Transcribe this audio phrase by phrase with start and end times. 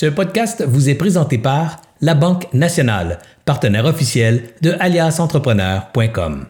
[0.00, 6.46] Ce podcast vous est présenté par La Banque Nationale, partenaire officiel de aliasentrepreneur.com.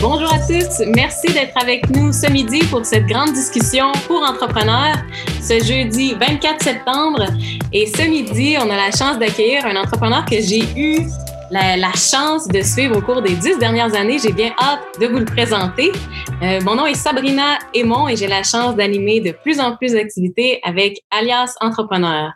[0.00, 4.98] Bonjour à tous, merci d'être avec nous ce midi pour cette grande discussion pour entrepreneurs
[5.42, 7.24] ce jeudi 24 septembre.
[7.72, 11.00] Et ce midi, on a la chance d'accueillir un entrepreneur que j'ai eu
[11.50, 14.18] la, chance de suivre au cours des dix dernières années.
[14.18, 15.92] J'ai bien hâte de vous le présenter.
[16.42, 19.92] Euh, mon nom est Sabrina Aymon et j'ai la chance d'animer de plus en plus
[19.92, 22.32] d'activités avec Alias Entrepreneur.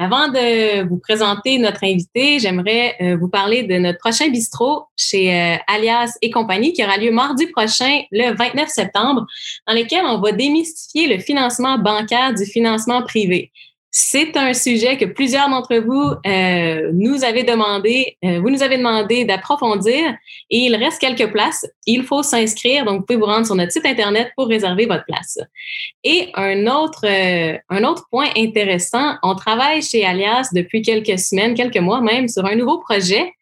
[0.00, 5.34] Avant de vous présenter notre invité, j'aimerais euh, vous parler de notre prochain bistrot chez
[5.34, 9.26] euh, Alias et compagnie qui aura lieu mardi prochain, le 29 septembre,
[9.66, 13.50] dans lequel on va démystifier le financement bancaire du financement privé.
[13.90, 18.76] C'est un sujet que plusieurs d'entre vous euh, nous avez demandé, euh, vous nous avez
[18.76, 20.14] demandé d'approfondir
[20.50, 21.66] et il reste quelques places.
[21.86, 25.04] Il faut s'inscrire, donc vous pouvez vous rendre sur notre site internet pour réserver votre
[25.06, 25.38] place.
[26.04, 31.54] Et un autre, euh, un autre point intéressant, on travaille chez Alias depuis quelques semaines,
[31.54, 33.32] quelques mois même, sur un nouveau projet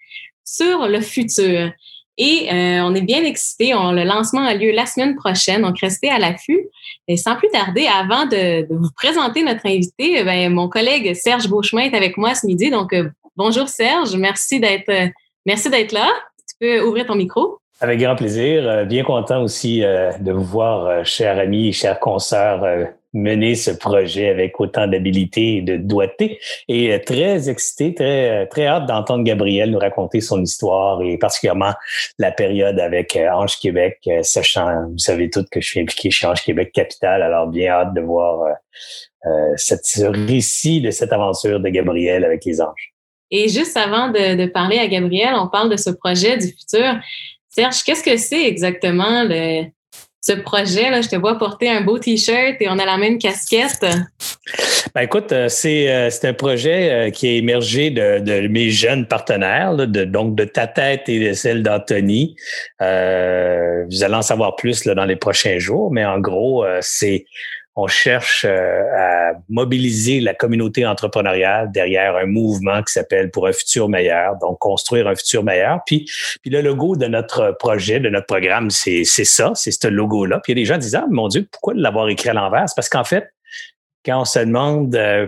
[0.45, 1.73] sur le futur.
[2.19, 3.72] Et euh, on est bien excités.
[3.72, 6.69] le lancement a lieu la semaine prochaine, donc restez à l'affût.
[7.08, 11.83] Et sans plus tarder, avant de, vous présenter notre invité, ben, mon collègue Serge Beauchemin
[11.83, 12.70] est avec moi ce midi.
[12.70, 15.08] Donc, euh, bonjour Serge, merci d'être euh,
[15.45, 16.08] merci d'être là.
[16.48, 17.58] Tu peux ouvrir ton micro.
[17.81, 18.86] Avec grand plaisir.
[18.86, 22.64] Bien content aussi de vous voir, chers amis, chers consoeurs
[23.17, 26.39] mener ce projet avec autant d'habilité et de doigté.
[26.69, 31.19] Et euh, très excité, très, euh, très hâte d'entendre Gabriel nous raconter son histoire et
[31.19, 31.73] particulièrement
[32.19, 36.27] la période avec euh, Ange Québec, sachant, vous savez toutes que je suis impliqué chez
[36.27, 38.56] Ange Québec Capital, alors bien hâte de voir
[39.27, 42.92] euh, ce récit de cette aventure de Gabriel avec les anges.
[43.33, 47.01] Et juste avant de, de parler à Gabriel, on parle de ce projet du futur.
[47.48, 49.64] Serge, qu'est-ce que c'est exactement le,
[50.27, 50.91] ce projet.
[50.91, 53.87] Là, je te vois porter un beau T-shirt et on a la même casquette.
[54.95, 58.71] Ben écoute, euh, c'est euh, c'est un projet euh, qui est émergé de, de mes
[58.71, 62.36] jeunes partenaires, de, donc de ta tête et de celle d'Anthony.
[62.81, 62.86] vous
[64.05, 67.27] allez en savoir plus dans les prochains jours, mais en gros, c'est
[67.77, 73.53] on cherche euh, à mobiliser la communauté entrepreneuriale derrière un mouvement qui s'appelle pour un
[73.53, 75.81] futur meilleur, donc construire un futur meilleur.
[75.85, 76.11] Puis,
[76.47, 80.41] le logo de notre projet, de notre programme, c'est ça, c'est ce logo-là.
[80.42, 82.33] Puis il y a des gens qui disent, ah, mon Dieu, pourquoi l'avoir écrit à
[82.33, 82.65] l'envers?
[82.75, 83.29] Parce qu'en fait,
[84.07, 85.27] quand on se demande euh,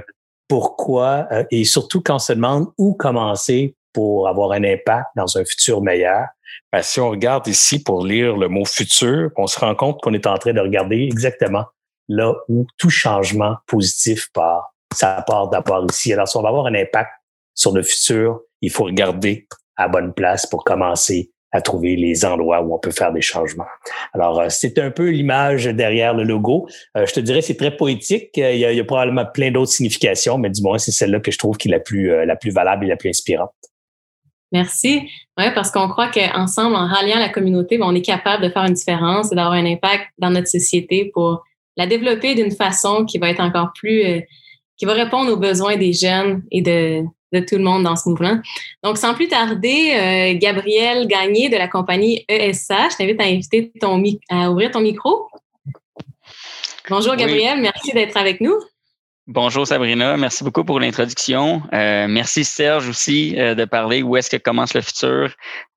[0.49, 5.37] pourquoi, euh, et surtout quand on se demande où commencer pour avoir un impact dans
[5.37, 6.27] un futur meilleur,
[6.73, 10.15] ben, si on regarde ici pour lire le mot futur, on se rend compte qu'on
[10.15, 11.65] est en train de regarder exactement
[12.09, 16.13] là où tout changement positif part, ça part d'abord ici.
[16.13, 17.11] Alors, si on va avoir un impact
[17.55, 19.47] sur le futur, il faut regarder
[19.77, 23.65] à bonne place pour commencer à trouver les endroits où on peut faire des changements.
[24.13, 26.69] Alors, euh, c'est un peu l'image derrière le logo.
[26.97, 28.37] Euh, je te dirais, c'est très poétique.
[28.37, 31.39] Euh, il y, a, probablement plein d'autres significations, mais du moins, c'est celle-là que je
[31.39, 33.51] trouve qui est la plus, la plus valable et la plus inspirante.
[34.53, 35.09] Merci.
[35.39, 38.65] Oui, parce qu'on croit qu'ensemble, en ralliant la communauté, ben, on est capable de faire
[38.65, 41.45] une différence et d'avoir un impact dans notre société pour
[41.79, 44.21] la développer d'une façon qui va être encore plus, euh,
[44.77, 48.09] qui va répondre aux besoins des jeunes et de, de tout le monde dans ce
[48.09, 48.39] mouvement.
[48.83, 53.73] Donc, sans plus tarder, euh, Gabriel Gagné de la compagnie ESA, je t'invite à, inviter
[53.81, 55.29] ton, à ouvrir ton micro.
[56.91, 58.55] Bonjour Gabriel, merci d'être avec nous.
[59.27, 61.63] Bonjour Sabrina, merci beaucoup pour l'introduction.
[61.75, 65.33] Euh, merci Serge aussi de parler où est-ce que commence le futur?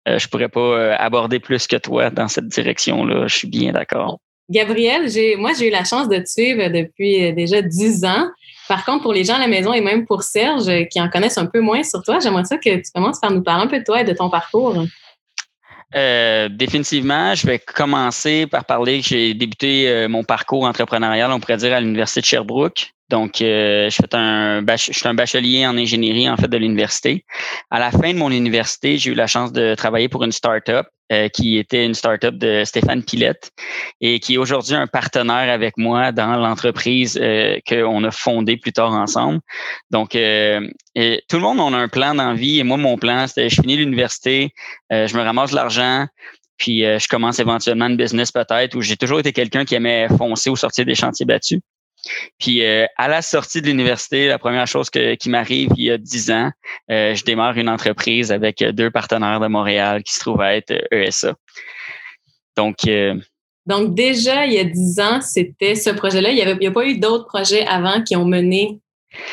[0.07, 4.19] je pourrais pas aborder plus que toi dans cette direction-là, je suis bien d'accord.
[4.51, 5.07] Gabriel,
[5.37, 8.27] moi, j'ai eu la chance de te suivre depuis euh, déjà dix ans.
[8.67, 11.09] Par contre, pour les gens à la maison et même pour Serge, euh, qui en
[11.09, 13.79] connaissent un peu moins sur toi, j'aimerais que tu commences par nous parler un peu
[13.79, 14.75] de toi et de ton parcours.
[15.95, 21.57] Euh, définitivement, je vais commencer par parler que j'ai débuté mon parcours entrepreneurial, on pourrait
[21.57, 22.93] dire, à l'Université de Sherbrooke.
[23.11, 27.25] Donc, euh, je, fais un, je suis un bachelier en ingénierie, en fait, de l'université.
[27.69, 30.87] À la fin de mon université, j'ai eu la chance de travailler pour une start-up
[31.11, 33.51] euh, qui était une start-up de Stéphane Pilette
[33.99, 38.71] et qui est aujourd'hui un partenaire avec moi dans l'entreprise euh, qu'on a fondée plus
[38.71, 39.41] tard ensemble.
[39.89, 40.65] Donc, euh,
[40.95, 43.61] tout le monde on a un plan dans vie et moi, mon plan, c'était je
[43.61, 44.53] finis l'université,
[44.89, 46.07] je me ramasse de l'argent,
[46.57, 50.49] puis je commence éventuellement une business peut-être où j'ai toujours été quelqu'un qui aimait foncer
[50.49, 51.59] au sortir des chantiers battus.
[52.39, 55.97] Puis euh, à la sortie de l'université, la première chose qui m'arrive il y a
[55.97, 56.51] dix ans,
[56.89, 60.73] euh, je démarre une entreprise avec deux partenaires de Montréal qui se trouvent à être
[60.91, 61.29] ESA.
[61.29, 61.35] Euh, e
[62.55, 62.77] Donc,
[63.67, 66.31] donc déjà, il y a dix ans, c'était ce projet-là.
[66.31, 68.79] Il n'y a pas eu d'autres projets avant qui ont mené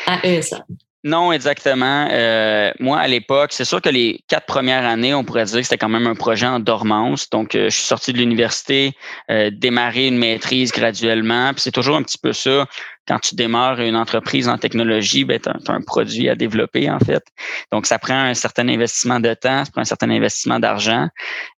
[0.05, 0.65] à ESA.
[1.05, 2.09] Non, exactement.
[2.11, 5.63] Euh, moi, à l'époque, c'est sûr que les quatre premières années, on pourrait dire que
[5.63, 7.29] c'était quand même un projet en dormance.
[7.29, 8.91] Donc, euh, je suis sorti de l'université,
[9.31, 11.53] euh, démarré une maîtrise graduellement.
[11.53, 12.65] Puis c'est toujours un petit peu ça
[13.09, 16.99] quand tu démarres une entreprise en technologie, ben, tu as, un produit à développer, en
[16.99, 17.23] fait.
[17.71, 21.09] Donc, ça prend un certain investissement de temps, ça prend un certain investissement d'argent.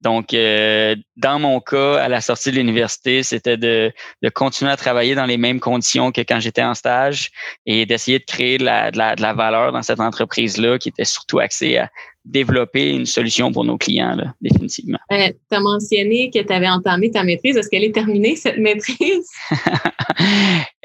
[0.01, 3.93] Donc, euh, dans mon cas, à la sortie de l'université, c'était de,
[4.23, 7.31] de, continuer à travailler dans les mêmes conditions que quand j'étais en stage
[7.67, 10.91] et d'essayer de créer de la, de la, de la valeur dans cette entreprise-là qui
[10.91, 11.91] était surtout axée à
[12.25, 14.99] développer une solution pour nos clients, là, définitivement.
[15.11, 17.57] Euh, tu as mentionné que tu avais entamé ta maîtrise.
[17.57, 19.27] Est-ce qu'elle est terminée, cette maîtrise?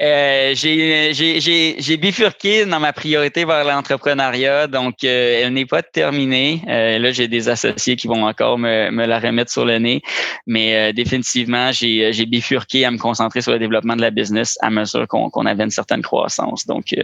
[0.02, 6.62] euh, j'ai bifurqué dans ma priorité vers l'entrepreneuriat, donc euh, elle n'est pas terminée.
[6.66, 10.00] Là, j'ai des associés qui vont encore me, me, la remettre sur le nez,
[10.46, 15.06] mais définitivement, j'ai bifurqué à me concentrer sur le développement de la business à mesure
[15.06, 16.66] qu'on avait une certaine croissance.
[16.66, 16.94] Donc,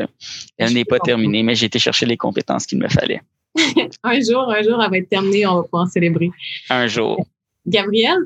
[0.58, 3.20] elle n'est pas terminée, mais j'ai été chercher les compétences qu'il me fallait.
[4.02, 6.30] un jour, un jour, elle va être terminée, on va pouvoir célébrer.
[6.70, 7.24] Un jour.
[7.66, 8.16] Gabriel,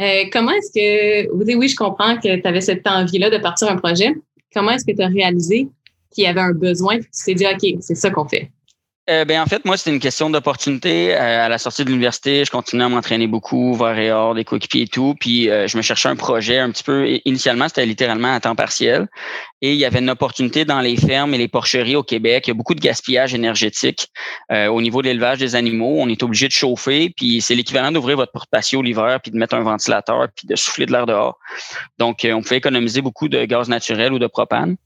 [0.00, 3.38] euh, comment est-ce que, vous dites, oui, je comprends que tu avais cette envie-là de
[3.38, 4.14] partir un projet.
[4.52, 5.68] Comment est-ce que tu as réalisé
[6.10, 8.50] qu'il y avait un besoin et que tu t'es dit, OK, c'est ça qu'on fait?
[9.08, 11.14] Euh, ben, en fait, moi, c'était une question d'opportunité.
[11.14, 14.44] Euh, à la sortie de l'université, je continuais à m'entraîner beaucoup, voir et hors, des
[14.44, 15.14] coéquipiers et tout.
[15.20, 17.06] Puis, euh, je me cherchais un projet un petit peu.
[17.24, 19.06] initialement, c'était littéralement à temps partiel.
[19.62, 22.46] Et il y avait une opportunité dans les fermes et les porcheries au Québec.
[22.46, 24.08] Il y a beaucoup de gaspillage énergétique
[24.50, 25.96] au niveau de l'élevage des animaux.
[25.98, 27.10] On est obligé de chauffer.
[27.16, 30.84] Puis, c'est l'équivalent d'ouvrir votre porte-patio l'hiver puis de mettre un ventilateur puis de souffler
[30.84, 31.38] de l'air dehors.
[31.98, 34.76] Donc, on pouvait économiser beaucoup de gaz naturel ou de propane.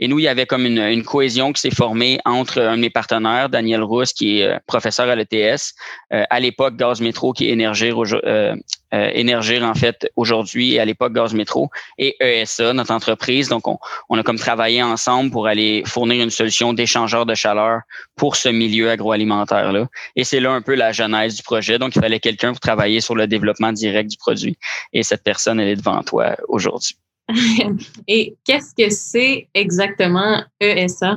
[0.00, 2.80] Et nous, il y avait comme une, une cohésion qui s'est formée entre un de
[2.82, 5.74] mes partenaires, Daniel Rousse, qui est euh, professeur à l'ETS,
[6.12, 8.54] euh, à l'époque Gaz Métro, qui est Énergir, euh,
[8.92, 13.48] Énergir en fait aujourd'hui, et à l'époque Gaz Métro, et ESA, notre entreprise.
[13.48, 13.78] Donc, on,
[14.08, 17.80] on, a comme travaillé ensemble pour aller fournir une solution d'échangeur de chaleur
[18.16, 19.86] pour ce milieu agroalimentaire-là.
[20.16, 21.78] Et c'est là un peu la genèse du projet.
[21.78, 24.56] Donc, il fallait quelqu'un pour travailler sur le développement direct du produit.
[24.92, 26.96] Et cette personne, elle est devant toi aujourd'hui.
[28.08, 31.16] Et qu'est-ce que c'est exactement ESA?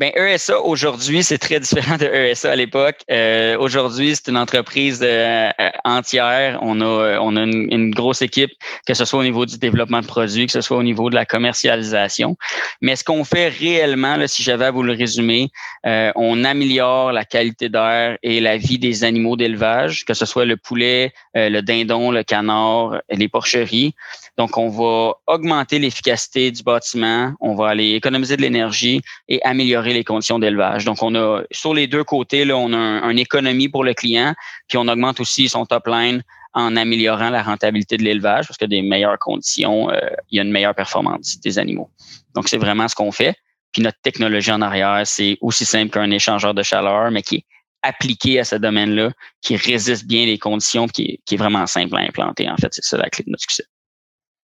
[0.00, 3.00] Ben ESA aujourd'hui, c'est très différent de ESA à l'époque.
[3.10, 5.50] Euh, aujourd'hui, c'est une entreprise euh,
[5.84, 6.58] entière.
[6.62, 8.50] On a, on a une, grosse équipe,
[8.86, 11.14] que ce soit au niveau du développement de produits, que ce soit au niveau de
[11.14, 12.38] la commercialisation.
[12.80, 15.50] Mais ce qu'on fait réellement, si j'avais à vous le résumer,
[15.84, 20.46] euh, on améliore la qualité d'air et la vie des animaux d'élevage, que ce soit
[20.46, 23.94] le poulet, le dindon, le canard, les porcheries.
[24.40, 29.92] Donc, on va augmenter l'efficacité du bâtiment, on va aller économiser de l'énergie et améliorer
[29.92, 30.86] les conditions d'élevage.
[30.86, 34.34] Donc, on a sur les deux côtés, là, on a une économie pour le client,
[34.66, 36.22] puis on augmente aussi son top line
[36.54, 39.98] en améliorant la rentabilité de l'élevage parce que des meilleures conditions, euh,
[40.30, 41.90] il y a une meilleure performance des animaux.
[42.34, 43.36] Donc, c'est vraiment ce qu'on fait.
[43.72, 47.44] Puis notre technologie en arrière, c'est aussi simple qu'un échangeur de chaleur, mais qui est
[47.82, 49.10] appliqué à ce domaine-là,
[49.42, 52.48] qui résiste bien les conditions, qui qui est vraiment simple à implanter.
[52.48, 53.64] En fait, c'est ça la clé de notre succès.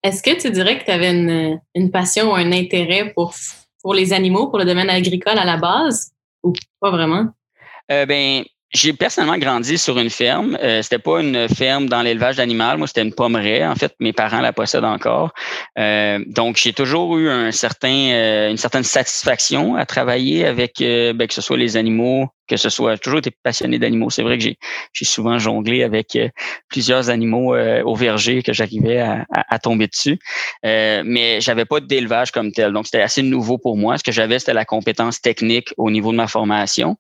[0.06, 3.34] Est-ce que tu dirais que tu avais une, passion ou un intérêt pour,
[3.82, 6.12] pour les animaux, pour le domaine agricole à la base
[6.44, 7.30] ou pas vraiment?
[7.92, 8.44] Euh, ben,
[8.74, 10.58] j'ai personnellement grandi sur une ferme.
[10.62, 12.78] Euh, c'était pas une ferme dans l'élevage d'animal.
[12.78, 13.66] Moi, c'était une pommeraie.
[13.66, 15.34] En fait, mes parents la possèdent encore.
[15.78, 21.14] Euh, donc, j'ai toujours eu un certain, euh, une certaine satisfaction à travailler avec, euh,
[21.14, 24.10] ben, que ce soit les animaux, que ce soit toujours été passionné d'animaux.
[24.10, 24.58] C'est vrai que j'ai,
[24.94, 26.30] j'ai souvent jonglé avec euh,
[26.70, 30.20] plusieurs animaux euh, au verger que j'arrivais à, à, tomber dessus.
[30.64, 32.74] Mais j'avais pas d'élevage comme tel.
[32.74, 33.98] Donc, c'était assez nouveau pour moi.
[33.98, 36.98] Ce que j'avais, c'était la compétence technique au niveau de ma formation.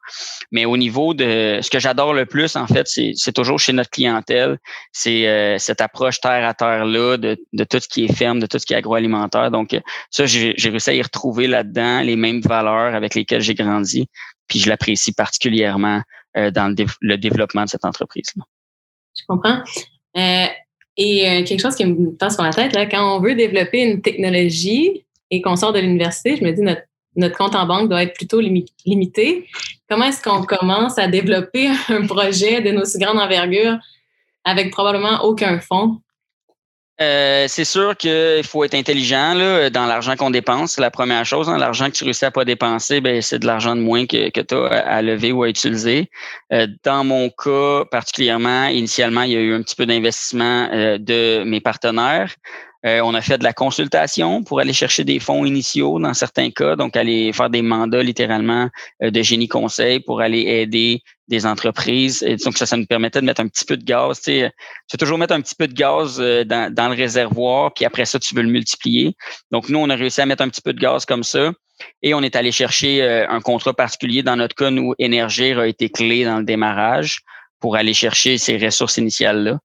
[0.51, 3.89] Mais au niveau de ce que j'adore le plus, en fait, c'est, toujours chez notre
[3.89, 4.57] clientèle,
[4.91, 8.59] c'est euh, cette approche terre à terre-là de, tout ce qui est ferme, de tout
[8.59, 9.51] ce qui est agroalimentaire.
[9.51, 9.77] Donc,
[10.09, 14.07] ça, j'ai, réussi à y retrouver là-dedans les mêmes valeurs avec lesquelles j'ai grandi
[14.47, 16.01] puis je l'apprécie particulièrement
[16.37, 18.43] euh, dans le, développement de cette entreprise-là.
[19.17, 19.61] Je comprends.
[20.17, 20.45] Euh,
[20.97, 24.01] et euh, quelque chose qui me passe sur la tête, quand on veut développer une
[24.01, 26.83] technologie et qu'on sort de l'université, je me dis notre,
[27.15, 29.47] notre compte en banque doit être plutôt limité.
[29.89, 33.77] Comment est-ce qu'on commence à développer un projet d'une aussi grande envergure
[34.43, 35.99] avec probablement aucun fonds?
[37.01, 40.73] Euh, c'est sûr qu'il faut être intelligent là, dans l'argent qu'on dépense.
[40.73, 41.49] C'est la première chose.
[41.49, 41.57] Hein.
[41.57, 44.39] L'argent que tu réussis à pas dépenser, ben, c'est de l'argent de moins que, que
[44.39, 46.09] tu as à lever ou à utiliser.
[46.53, 50.97] Euh, dans mon cas particulièrement, initialement, il y a eu un petit peu d'investissement euh,
[50.97, 52.33] de mes partenaires.
[52.85, 56.51] Euh, on a fait de la consultation pour aller chercher des fonds initiaux dans certains
[56.51, 58.69] cas, donc aller faire des mandats littéralement
[59.01, 62.21] euh, de génie conseil pour aller aider des entreprises.
[62.21, 64.17] Et donc ça, ça nous permettait de mettre un petit peu de gaz.
[64.17, 64.51] Tu sais,
[64.87, 68.05] tu veux toujours mettre un petit peu de gaz euh, dans, le réservoir, puis après
[68.05, 69.15] ça, tu veux le multiplier.
[69.51, 71.51] Donc nous, on a réussi à mettre un petit peu de gaz comme ça.
[72.03, 74.23] Et on est allé chercher un contrat particulier.
[74.23, 77.19] Dans notre cas, nous, Énergir a été clé dans le démarrage
[77.59, 79.59] pour aller chercher ces ressources initiales-là.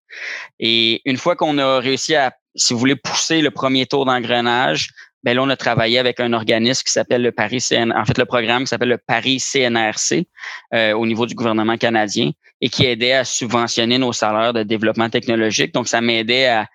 [0.59, 4.90] Et une fois qu'on a réussi à, si vous voulez, pousser le premier tour d'engrenage,
[5.23, 8.25] ben là, on a travaillé avec un organisme qui s'appelle le Paris en fait, le
[8.25, 10.26] programme qui s'appelle le Paris CNRC
[10.75, 12.30] euh, au niveau du gouvernement canadien
[12.61, 15.75] et qui aidait à subventionner nos salaires de développement technologique.
[15.75, 16.66] Donc, ça m'aidait à,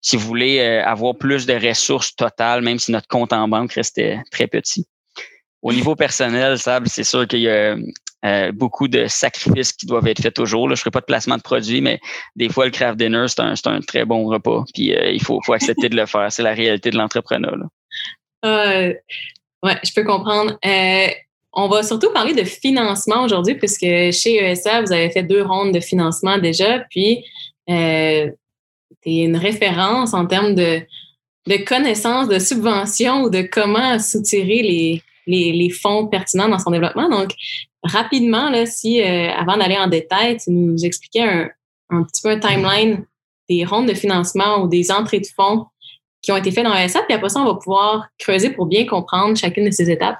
[0.00, 3.72] si vous voulez, euh, avoir plus de ressources totales, même si notre compte en banque
[3.72, 4.86] restait très petit.
[5.62, 7.76] Au niveau personnel, Sable, c'est sûr qu'il y a
[8.24, 10.66] euh, beaucoup de sacrifices qui doivent être faits toujours.
[10.68, 12.00] Je ne ferai pas de placement de produits, mais
[12.36, 14.64] des fois, le craft dinner, c'est un, un, très bon repas.
[14.72, 16.32] Puis euh, il faut, faut accepter de le faire.
[16.32, 17.54] C'est la réalité de l'entrepreneur.
[18.44, 18.94] Euh,
[19.62, 20.58] ouais, je peux comprendre.
[21.56, 25.72] On va surtout parler de financement aujourd'hui, puisque chez ESA, vous avez fait deux rondes
[25.72, 27.24] de financement déjà, puis
[27.68, 28.34] tu es
[29.04, 30.80] une référence en termes de,
[31.46, 36.70] de connaissances, de subventions ou de comment soutirer les, les, les, fonds pertinents dans son
[36.70, 37.08] développement.
[37.08, 37.30] Donc,
[37.84, 41.48] rapidement, là, si euh, avant d'aller en détail, tu nous expliquais un,
[41.90, 43.04] un petit peu un timeline
[43.48, 45.66] des rondes de financement ou des entrées de fonds
[46.22, 48.86] qui ont été faites dans ESA, puis après ça, on va pouvoir creuser pour bien
[48.86, 50.18] comprendre chacune de ces étapes.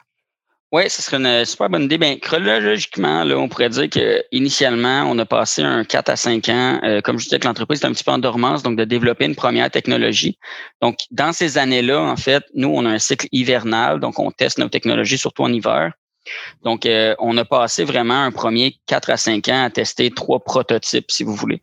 [0.75, 1.99] Oui, ce serait une super bonne idée.
[1.99, 6.81] Bien, chronologiquement, là, on pourrait dire qu'initialement, on a passé un 4 à 5 ans,
[6.83, 9.25] euh, comme je disais que l'entreprise est un petit peu en dormance, donc de développer
[9.25, 10.37] une première technologie.
[10.83, 14.59] Donc, dans ces années-là, en fait, nous, on a un cycle hivernal, donc on teste
[14.59, 15.93] nos technologies surtout en hiver.
[16.63, 20.41] Donc, euh, on a passé vraiment un premier 4 à 5 ans à tester trois
[20.41, 21.63] prototypes, si vous voulez.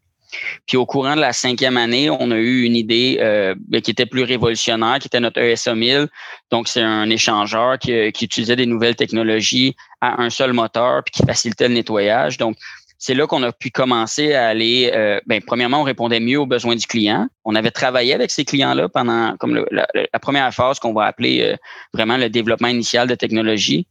[0.68, 3.92] Puis au courant de la cinquième année, on a eu une idée euh, ben, qui
[3.92, 6.08] était plus révolutionnaire, qui était notre ESA 1000.
[6.52, 11.26] Donc, c'est un échangeur qui, utilisait des nouvelles technologies à un seul moteur puis qui
[11.26, 12.38] facilitait le nettoyage.
[12.38, 12.56] Donc,
[12.98, 14.92] c'est là qu'on a pu commencer à aller.
[14.94, 17.28] Euh, ben, premièrement, on répondait mieux aux besoins du client.
[17.46, 19.88] On avait travaillé avec ces clients-là pendant comme la,
[20.22, 21.56] première phase qu'on va appeler euh,
[21.94, 23.88] vraiment le développement initial de technologie.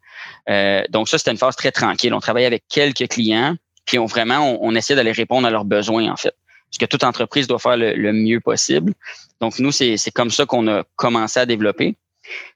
[0.88, 2.12] Donc ça, c'était une phase très tranquille.
[2.12, 3.56] On travaillait avec quelques clients
[3.90, 6.34] puis on, vraiment, on, essaie d'aller répondre à leurs besoins, en fait.
[6.70, 8.92] Ce que toute entreprise doit faire le, mieux possible.
[9.40, 11.96] Donc, nous, c'est comme ça qu'on a commencé à développer.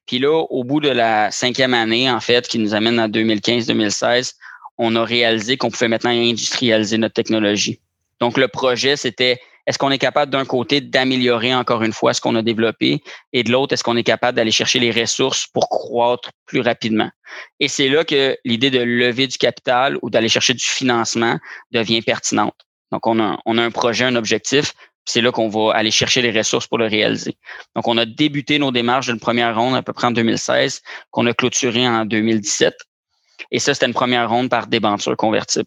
[0.06, 4.34] Puis là, au bout de la cinquième année, en fait, qui nous amène à 2015-2016,
[4.78, 7.80] on a réalisé qu'on pouvait maintenant industrialiser notre technologie.
[8.20, 12.20] Donc, le projet, c'était est-ce qu'on est capable d'un côté d'améliorer encore une fois ce
[12.20, 13.02] qu'on a développé
[13.32, 17.10] et de l'autre, est-ce qu'on est capable d'aller chercher les ressources pour croître plus rapidement?
[17.60, 21.38] Et c'est là que l'idée de lever du capital ou d'aller chercher du financement
[21.72, 22.54] devient pertinente.
[22.92, 24.74] Donc, on a, on a un projet, un objectif,
[25.06, 27.36] c'est là qu'on va aller chercher les ressources pour le réaliser.
[27.74, 31.26] Donc, on a débuté nos démarches d'une première ronde à peu près en 2016, qu'on
[31.26, 32.74] a clôturé en 2017.
[33.50, 35.66] Et ça, c'était une première ronde par débenture convertible.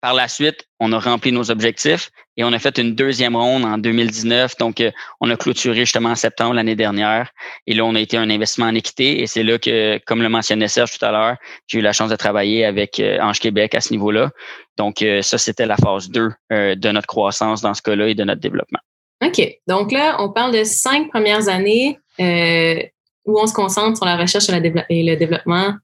[0.00, 3.64] Par la suite, on a rempli nos objectifs et on a fait une deuxième ronde
[3.64, 4.56] en 2019.
[4.58, 7.32] Donc, euh, on a clôturé justement en septembre l'année dernière.
[7.66, 9.20] Et là, on a été un investissement en équité.
[9.20, 11.36] Et c'est là que, comme le mentionnait Serge tout à l'heure,
[11.66, 14.30] j'ai eu la chance de travailler avec euh, Ange Québec à ce niveau-là.
[14.76, 18.22] Donc, euh, ça, c'était la phase 2 de notre croissance dans ce cas-là et de
[18.22, 18.78] notre développement.
[19.24, 19.42] OK.
[19.66, 24.48] Donc là, on parle de cinq premières années où on se concentre sur la recherche
[24.48, 25.74] et le développement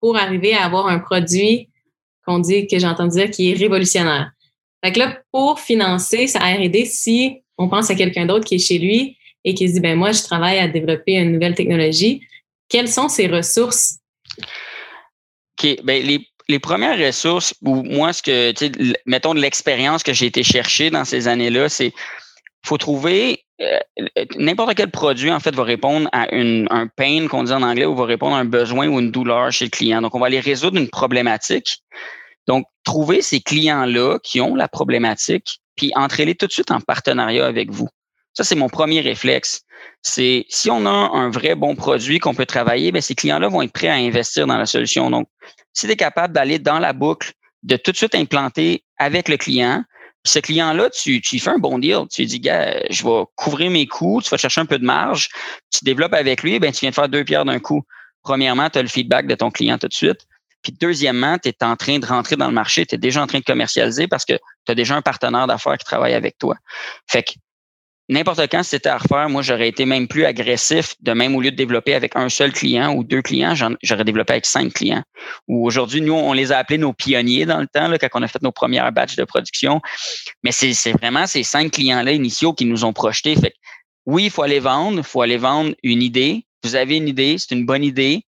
[0.00, 1.68] pour arriver à avoir un produit
[2.26, 4.30] qu'on dit, que j'entends dire, qui est révolutionnaire.
[4.84, 8.66] Fait que là, pour financer sa R&D, si on pense à quelqu'un d'autre qui est
[8.66, 12.22] chez lui et qui se dit, ben moi, je travaille à développer une nouvelle technologie,
[12.68, 13.98] quelles sont ses ressources?
[15.58, 15.78] OK.
[15.84, 16.04] Ben,
[16.48, 18.52] les, premières ressources, ou moi, ce que,
[19.06, 21.92] mettons de l'expérience que j'ai été chercher dans ces années-là, c'est
[22.64, 23.78] faut trouver euh,
[24.36, 27.86] n'importe quel produit, en fait, va répondre à une, un pain qu'on dit en anglais
[27.86, 30.02] ou va répondre à un besoin ou une douleur chez le client.
[30.02, 31.78] Donc, on va aller résoudre une problématique.
[32.46, 37.46] Donc, trouver ces clients-là qui ont la problématique, puis entrer-les tout de suite en partenariat
[37.46, 37.88] avec vous.
[38.34, 39.62] Ça, c'est mon premier réflexe.
[40.02, 43.62] C'est si on a un vrai bon produit qu'on peut travailler, bien, ces clients-là vont
[43.62, 45.10] être prêts à investir dans la solution.
[45.10, 45.28] Donc,
[45.72, 47.32] si tu es capable d'aller dans la boucle,
[47.62, 49.84] de tout de suite implanter avec le client,
[50.24, 52.06] ce client-là, tu, tu fais un bon deal.
[52.10, 55.28] Tu dis, gars, je vais couvrir mes coûts, tu vas chercher un peu de marge,
[55.70, 57.82] tu développes avec lui, ben, tu viens de faire deux pierres d'un coup.
[58.22, 60.26] Premièrement, tu as le feedback de ton client tout de suite.
[60.62, 63.26] Puis deuxièmement, tu es en train de rentrer dans le marché, tu es déjà en
[63.26, 66.56] train de commercialiser parce que tu as déjà un partenaire d'affaires qui travaille avec toi.
[67.06, 67.32] Fait que
[68.08, 71.40] n'importe quand, si c'était à refaire, moi, j'aurais été même plus agressif, de même au
[71.40, 75.02] lieu de développer avec un seul client ou deux clients, j'aurais développé avec cinq clients.
[75.48, 78.22] Ou aujourd'hui, nous, on les a appelés nos pionniers dans le temps, là, quand on
[78.22, 79.80] a fait nos premières batches de production.
[80.42, 83.36] Mais c'est vraiment ces cinq clients-là initiaux qui nous ont projetés.
[83.36, 83.54] Fait
[84.06, 86.46] oui, il faut aller vendre, il faut aller vendre une idée.
[86.62, 88.22] Vous avez une idée, c'est une bonne idée.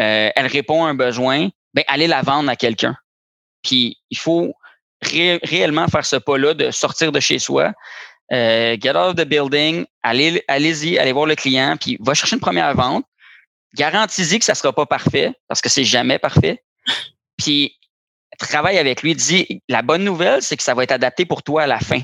[0.00, 1.48] Euh, elle répond à un besoin.
[1.74, 2.96] Ben, allez la vendre à quelqu'un.
[3.62, 4.54] Puis, il faut
[5.02, 7.72] réellement faire ce pas-là de sortir de chez soi,
[8.32, 12.36] euh, get out of the building, allez, allez-y, allez voir le client, puis va chercher
[12.36, 13.04] une première vente.
[13.74, 16.62] garantis que ça sera pas parfait parce que c'est jamais parfait.
[17.36, 17.76] Puis
[18.40, 21.62] travaille avec lui, dis la bonne nouvelle, c'est que ça va être adapté pour toi
[21.62, 22.00] à la fin.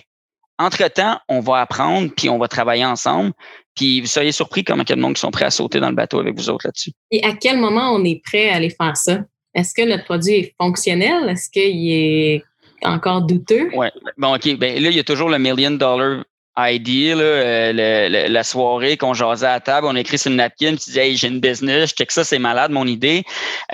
[0.59, 3.33] Entre-temps, on va apprendre, puis on va travailler ensemble.
[3.75, 6.35] Puis vous seriez surpris comment il monde sont prêts à sauter dans le bateau avec
[6.35, 6.92] vous autres là-dessus.
[7.11, 9.18] Et à quel moment on est prêt à aller faire ça?
[9.54, 11.28] Est-ce que notre produit est fonctionnel?
[11.28, 12.42] Est-ce qu'il est
[12.85, 13.71] encore douteux?
[13.75, 13.88] Oui.
[14.16, 14.56] Bon, OK.
[14.59, 16.23] Ben, là, il y a toujours le million dollar
[16.59, 20.90] idea, là, euh, la soirée qu'on jasait à table, on écrit sur une napkin, tu
[20.90, 23.25] dis Hey, j'ai une business, je check ça, c'est malade, mon idée.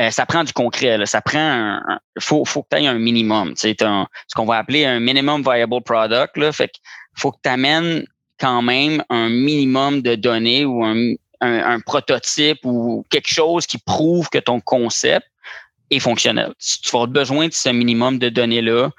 [0.00, 0.98] Euh, ça prend du concret.
[0.98, 1.06] Là.
[1.06, 1.98] Ça prend un.
[2.18, 3.52] faut, faut que tu aies un minimum.
[3.56, 6.36] C'est ce qu'on va appeler un minimum viable product.
[6.36, 6.52] Là.
[6.52, 6.72] Fait
[7.16, 8.04] faut que tu amènes
[8.40, 14.28] quand même un minimum de données ou un, un prototype ou quelque chose qui prouve
[14.28, 15.26] que ton concept
[16.00, 16.52] fonctionnel.
[16.58, 18.90] Tu vas avoir besoin de ce minimum de données-là.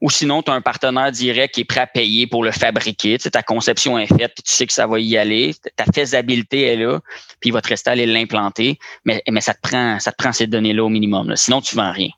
[0.00, 3.18] Ou sinon, tu as un partenaire direct qui est prêt à payer pour le fabriquer.
[3.18, 5.54] Tu sais, ta conception est faite, tu sais que ça va y aller.
[5.76, 7.00] Ta faisabilité est là,
[7.40, 8.78] puis il va te rester à aller l'implanter.
[9.04, 11.34] Mais, mais ça te prend, ça te prend ces données-là au minimum.
[11.36, 12.10] Sinon, tu ne vends rien.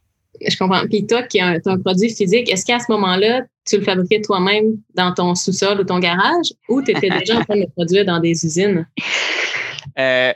[0.46, 0.86] Je comprends.
[0.88, 4.20] Puis toi, qui as un, un produit physique, est-ce qu'à ce, moment-là, tu le fabriquais
[4.20, 7.70] toi-même dans ton sous-sol ou ton garage ou tu étais déjà en train de le
[7.70, 8.86] produire dans des usines?
[9.98, 10.32] Euh,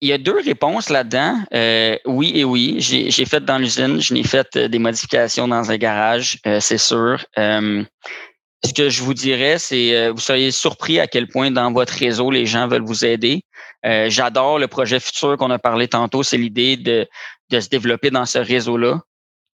[0.00, 1.38] il y a deux réponses là-dedans.
[1.54, 2.76] Euh, oui et oui.
[2.78, 6.78] J'ai fait dans l'usine, je n'ai fait euh, des modifications dans un garage, euh, c'est
[6.78, 7.24] sûr.
[7.36, 12.30] ce que je vous dirais, c'est vous seriez surpris à quel point dans votre réseau,
[12.30, 13.42] les gens veulent vous aider.
[13.84, 17.06] J'adore le projet futur qu'on a parlé tantôt, c'est l'idée de,
[17.50, 19.00] de se développer dans ce réseau-là.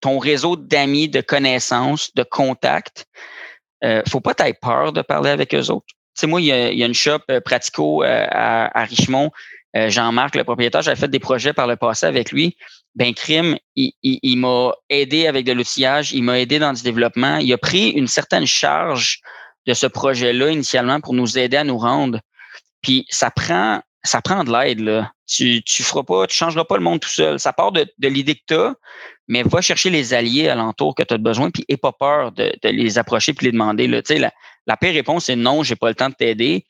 [0.00, 3.06] Ton réseau d'amis, de connaissances, de contacts,
[3.84, 5.86] euh, faut pas t'avoir peur de parler avec eux autres.
[5.86, 9.30] Tu sais, moi, il y, a, une shop Pratico à, à Richemont
[9.76, 12.56] euh, Jean-Marc, le propriétaire, j'avais fait des projets par le passé avec lui.
[12.94, 17.36] Ben, Crime, il, m'a aidé avec de l'outillage, il m'a aidé dans du développement.
[17.36, 19.20] Il a pris une certaine charge
[19.66, 22.20] de ce projet-là initialement pour nous aider à nous rendre.
[22.80, 24.80] Puis ça prend, ça prend de l'aide.
[24.80, 25.12] Là.
[25.26, 27.38] Tu tu feras pas, changeras pas le monde tout seul.
[27.38, 28.74] Ça part de, l'idée que tu as,
[29.28, 32.50] mais va chercher les alliés alentour que tu as besoin, puis n'aie pas peur de,
[32.62, 33.88] les approcher puis les demander.
[33.88, 34.00] Là.
[34.08, 34.32] La,
[34.66, 36.64] la pire réponse, c'est non, j'ai pas le temps de t'aider.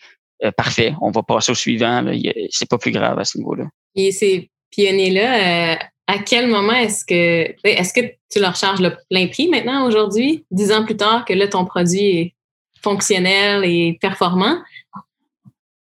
[0.44, 2.04] Euh, parfait, on va passer au suivant.
[2.50, 3.64] C'est pas plus grave à ce niveau-là.
[3.94, 5.76] Et ces pionniers-là, euh,
[6.06, 10.44] à quel moment est-ce que est-ce que tu leur charges le plein prix maintenant aujourd'hui,
[10.50, 12.34] dix ans plus tard que là ton produit est
[12.82, 14.58] fonctionnel et performant,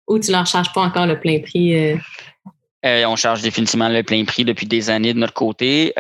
[0.08, 1.76] ou tu leur charges pas encore le plein prix?
[1.76, 1.98] Euh?
[3.08, 5.92] on charge définitivement le plein prix depuis des années de notre côté.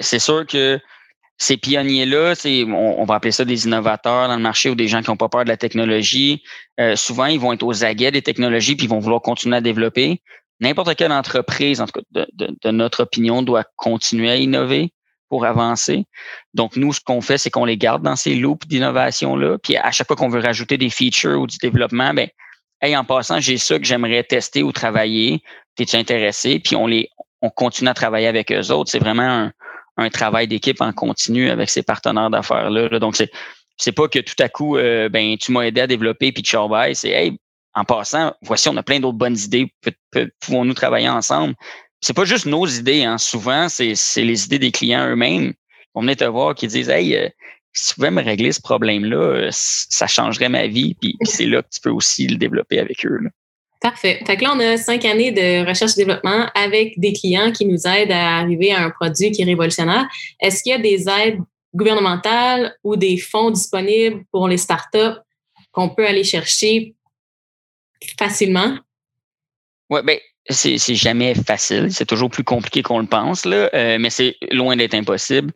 [0.00, 0.80] c'est sûr que
[1.38, 5.02] ces pionniers-là, on, on, va appeler ça des innovateurs dans le marché ou des gens
[5.02, 6.42] qui n'ont pas peur de la technologie.
[6.78, 9.60] Euh, souvent, ils vont être aux aguets des technologies puis ils vont vouloir continuer à
[9.60, 10.22] développer.
[10.60, 14.92] N'importe quelle entreprise, en tout cas de, notre opinion, doit continuer à innover
[15.28, 16.04] pour avancer.
[16.54, 19.58] Donc, nous, ce qu'on fait, c'est qu'on les garde dans ces loops d'innovation-là.
[19.58, 22.28] Puis à chaque fois qu'on veut rajouter des features ou du développement, ben,
[22.80, 25.42] hey, en passant, j'ai ça que j'aimerais tester ou travailler.
[25.74, 26.60] T'es-tu intéressé?
[26.60, 27.08] Puis on les
[27.42, 28.90] on continue à travailler avec eux autres.
[28.90, 29.52] C'est vraiment un,
[29.96, 32.98] un travail d'équipe en continu avec ces partenaires d'affaires-là.
[32.98, 33.30] Donc, c'est
[33.76, 36.56] c'est pas que tout à coup, euh, ben, tu m'as aidé à développer puis tu
[36.92, 37.38] C'est hey,
[37.74, 39.72] en passant, voici, on a plein d'autres bonnes idées.
[40.40, 41.54] Pouvons-nous travailler ensemble?
[42.00, 43.18] C'est pas juste nos idées, hein.
[43.18, 45.54] Souvent, c'est les idées des clients eux-mêmes.
[45.94, 47.28] On venait te voir qui disent Hey, euh,
[47.72, 50.94] si tu pouvais me régler ce problème-là, euh, ça changerait ma vie.
[51.00, 53.18] Puis, c'est là que tu peux aussi le développer avec eux.
[53.84, 54.18] Parfait.
[54.26, 57.66] Fait que là, on a cinq années de recherche et développement avec des clients qui
[57.66, 60.08] nous aident à arriver à un produit qui est révolutionnaire.
[60.40, 61.40] Est-ce qu'il y a des aides
[61.74, 65.20] gouvernementales ou des fonds disponibles pour les startups
[65.70, 66.94] qu'on peut aller chercher
[68.18, 68.78] facilement?
[69.90, 70.16] Oui, bien,
[70.48, 71.92] c'est, jamais facile.
[71.92, 75.52] C'est toujours plus compliqué qu'on le pense, là, euh, mais c'est loin d'être impossible.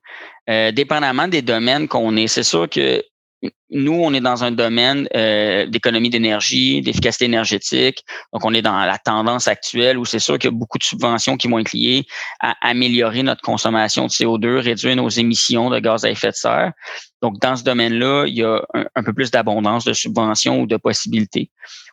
[0.50, 3.02] Euh, dépendamment des domaines qu'on est, c'est sûr que
[3.70, 8.02] nous, on est dans un domaine euh, d'économie d'énergie, d'efficacité énergétique.
[8.32, 10.82] Donc, on est dans la tendance actuelle où c'est sûr qu'il y a beaucoup de
[10.82, 12.04] subventions qui vont être liées
[12.40, 16.72] à améliorer notre consommation de CO2, réduire nos émissions de gaz à effet de serre.
[17.22, 18.60] Donc, dans ce domaine-là, il y a
[18.94, 21.50] un, peu plus d'abondance de subventions ou de possibilités.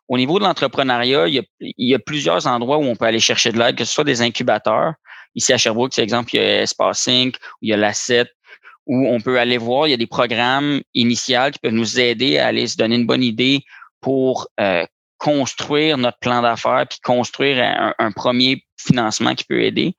[0.07, 3.59] Au niveau de l'entrepreneuriat, il, y a plusieurs endroits où on peut aller chercher de
[3.59, 4.93] l'aide, que ce soit des incubateurs.
[5.35, 7.11] Ici à Sherbrooke, par exemple, il y a Espace où
[7.61, 8.27] il y a l'Asset,
[8.87, 12.37] où on peut aller voir, il y a des programmes initiaux qui peuvent nous aider
[12.37, 13.63] à aller se donner une bonne idée
[14.01, 14.85] pour euh,
[15.17, 19.95] construire notre plan d'affaires puis construire un, premier financement qui peut aider.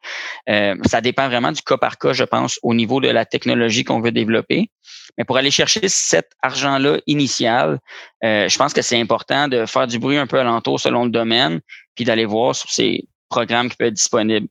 [0.49, 3.83] Euh, ça dépend vraiment du cas par cas, je pense, au niveau de la technologie
[3.83, 4.71] qu'on veut développer.
[5.19, 7.81] Mais pour aller chercher cet argent-là initial,
[8.23, 11.11] euh, je pense que c'est important de faire du bruit un peu alentour selon le
[11.11, 11.61] domaine,
[11.95, 14.47] puis d'aller voir sur ces programmes qui peuvent être disponibles.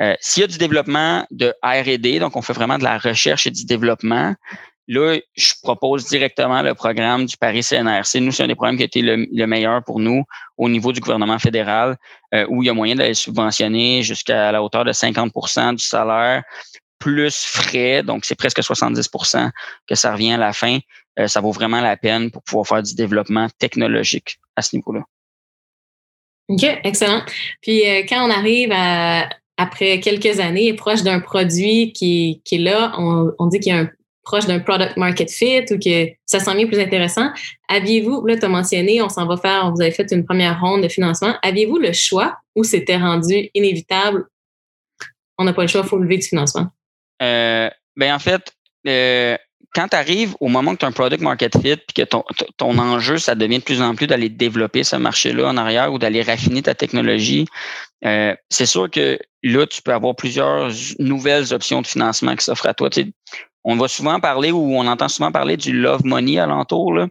[0.00, 3.46] Euh, s'il y a du développement de R&D, donc on fait vraiment de la recherche
[3.46, 4.34] et du développement,
[4.90, 8.20] Là, je propose directement le programme du Paris CNRC.
[8.20, 10.24] Nous, c'est un des programmes qui a été le, meilleur pour nous
[10.56, 11.98] au niveau du gouvernement fédéral,
[12.34, 16.42] euh, où il y a moyen d'aller subventionner jusqu'à la hauteur de 50% du salaire,
[16.98, 19.50] plus frais, donc c'est presque 70%
[19.86, 20.78] que ça revient à la fin.
[21.18, 25.02] Euh, ça vaut vraiment la peine pour pouvoir faire du développement technologique à ce niveau-là.
[26.48, 27.22] OK, excellent.
[27.60, 32.94] Puis quand on arrive à, après quelques années, proche d'un produit qui, qui est là,
[32.96, 33.90] on, on dit qu'il y a un
[34.22, 37.30] proche d'un product market fit ou que ça mieux plus intéressant.
[37.68, 40.82] Aviez-vous, là, tu as mentionné, on s'en va faire, vous avez fait une première ronde
[40.82, 41.34] de financement.
[41.42, 44.26] Aviez-vous le choix ou c'était rendu inévitable?
[45.38, 46.66] On n'a pas le choix, il faut lever du financement.
[47.22, 48.52] Euh, ben en fait,
[48.86, 49.36] euh,
[49.74, 52.24] quand tu arrives au moment que tu as un product market fit puis que ton,
[52.56, 55.98] ton enjeu, ça devient de plus en plus d'aller développer ce marché-là en arrière ou
[55.98, 57.46] d'aller raffiner ta technologie,
[58.04, 62.66] euh, c'est sûr que là, tu peux avoir plusieurs nouvelles options de financement qui s'offrent
[62.66, 62.88] à toi
[63.64, 66.94] on va souvent parler ou on entend souvent parler du love money alentour.
[66.94, 67.08] Là.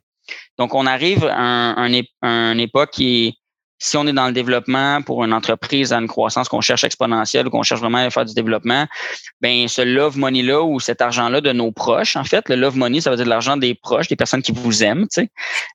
[0.57, 3.33] Donc, on arrive à un, un, époque qui est,
[3.79, 7.47] si on est dans le développement pour une entreprise à une croissance qu'on cherche exponentielle
[7.47, 8.87] ou qu'on cherche vraiment à faire du développement,
[9.41, 12.55] ben ce love money là ou cet argent là de nos proches, en fait, le
[12.55, 15.21] love money, ça veut dire de l'argent des proches, des personnes qui vous aiment, tu
[15.21, 15.29] sais.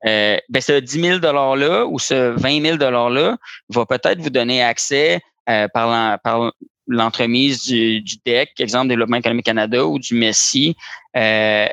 [0.06, 3.36] Euh, ben ce 10 000 dollars là ou ce 20 000 dollars là
[3.68, 6.52] va peut-être vous donner accès euh, par, par
[6.88, 10.76] l'entremise du, du, DEC, exemple Développement économique Canada ou du MESSI,
[11.16, 11.66] euh,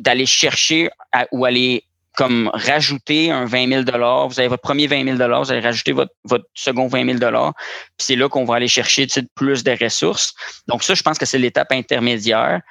[0.00, 0.90] d'aller chercher
[1.32, 1.84] ou aller
[2.16, 6.12] comme rajouter un 20 000 Vous avez votre premier 20 000 vous allez rajouter votre,
[6.24, 7.52] votre second 20 000 Puis
[7.98, 10.34] c'est là qu'on va aller chercher plus de ressources.
[10.66, 12.62] Donc ça, je pense que c'est l'étape intermédiaire.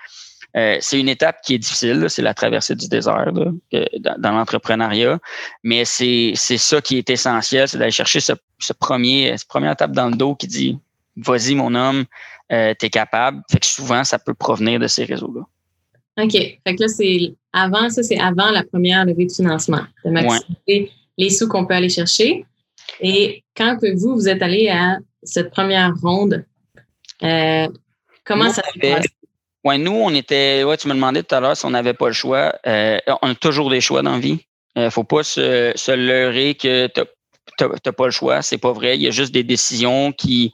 [0.58, 5.19] Euh, c'est une étape qui est difficile, c'est la traversée du désert dans, l'entrepreneuriat,
[5.63, 9.91] mais c'est ça qui est essentiel, c'est d'aller chercher ce, ce premier, cette première étape
[9.91, 10.79] dans le dos qui dit
[11.17, 12.05] vas-y, mon homme,
[12.51, 13.41] euh, tu es capable.
[13.51, 15.41] Fait que souvent, ça peut provenir de ces réseaux-là.
[16.17, 16.32] OK.
[16.32, 20.91] Fait que là, c'est avant, ça, c'est avant la première levée de financement, de maximiser
[21.17, 22.45] les sous qu'on peut aller chercher.
[23.01, 26.45] Et quand que vous, vous êtes allé à cette première ronde,
[27.23, 27.67] euh,
[28.23, 29.10] comment ça s'est passé?
[29.63, 30.63] Ouais, nous, on était.
[30.63, 32.54] Ouais, tu me demandais tout à l'heure si on n'avait pas le choix.
[32.67, 34.45] Euh, on a toujours des choix dans la vie.
[34.75, 37.01] Il ne faut pas se, se leurrer que tu
[37.62, 38.41] n'as pas le choix.
[38.41, 38.95] C'est pas vrai.
[38.95, 40.54] Il y a juste des décisions qui,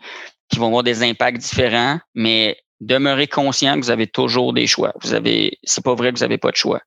[0.50, 4.92] qui vont avoir des impacts différents, mais demeurez conscient que vous avez toujours des choix.
[5.02, 6.82] Vous avez, c'est pas vrai que vous n'avez pas de choix.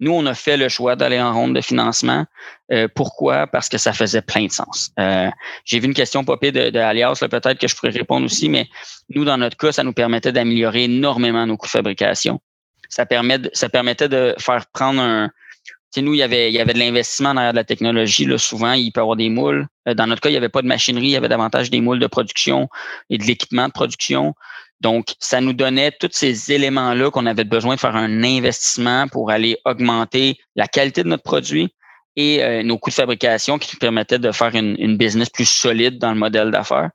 [0.00, 2.26] Nous, on a fait le choix d'aller en ronde de financement.
[2.72, 3.46] Euh, pourquoi?
[3.46, 4.90] Parce que ça faisait plein de sens.
[4.98, 5.30] Euh,
[5.64, 8.68] j'ai vu une question popée de, de Alias, peut-être que je pourrais répondre aussi, mais
[9.14, 12.40] nous, dans notre cas, ça nous permettait d'améliorer énormément nos coûts de fabrication.
[12.88, 15.30] Ça, permet ça permettait de faire prendre un,
[16.02, 18.26] nous, il y avait, il y avait de l'investissement derrière de la technologie.
[18.26, 19.66] Là, souvent, il peut y avoir des moules.
[19.88, 21.80] Euh, dans notre cas, il n'y avait pas de machinerie, il y avait davantage des
[21.80, 22.68] moules de production
[23.10, 24.34] et de l'équipement de production.
[24.80, 29.30] Donc, ça nous donnait tous ces éléments-là qu'on avait besoin de faire un investissement pour
[29.30, 31.74] aller augmenter la qualité de notre produit
[32.16, 35.48] et euh, nos coûts de fabrication qui nous permettaient de faire une, une business plus
[35.48, 36.90] solide dans le modèle d'affaires.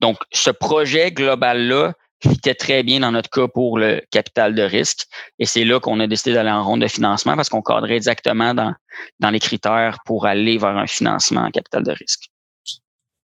[0.00, 5.06] Donc, ce projet global-là, fitait très bien dans notre cas pour le capital de risque.
[5.38, 8.54] Et c'est là qu'on a décidé d'aller en ronde de financement parce qu'on cadrait exactement
[8.54, 8.74] dans,
[9.20, 12.30] dans les critères pour aller vers un financement en capital de risque.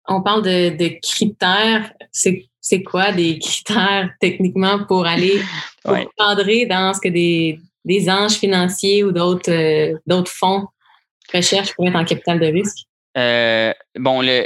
[0.08, 1.92] On parle de, de critères.
[2.12, 2.46] C'est
[2.84, 5.42] quoi des critères techniquement pour aller
[6.18, 10.68] cadrer dans ce que des, des anges financiers ou d'autres euh, d'autres fonds
[11.34, 12.78] recherchent pour être en capital de risque?
[13.18, 14.46] Euh, bon, le,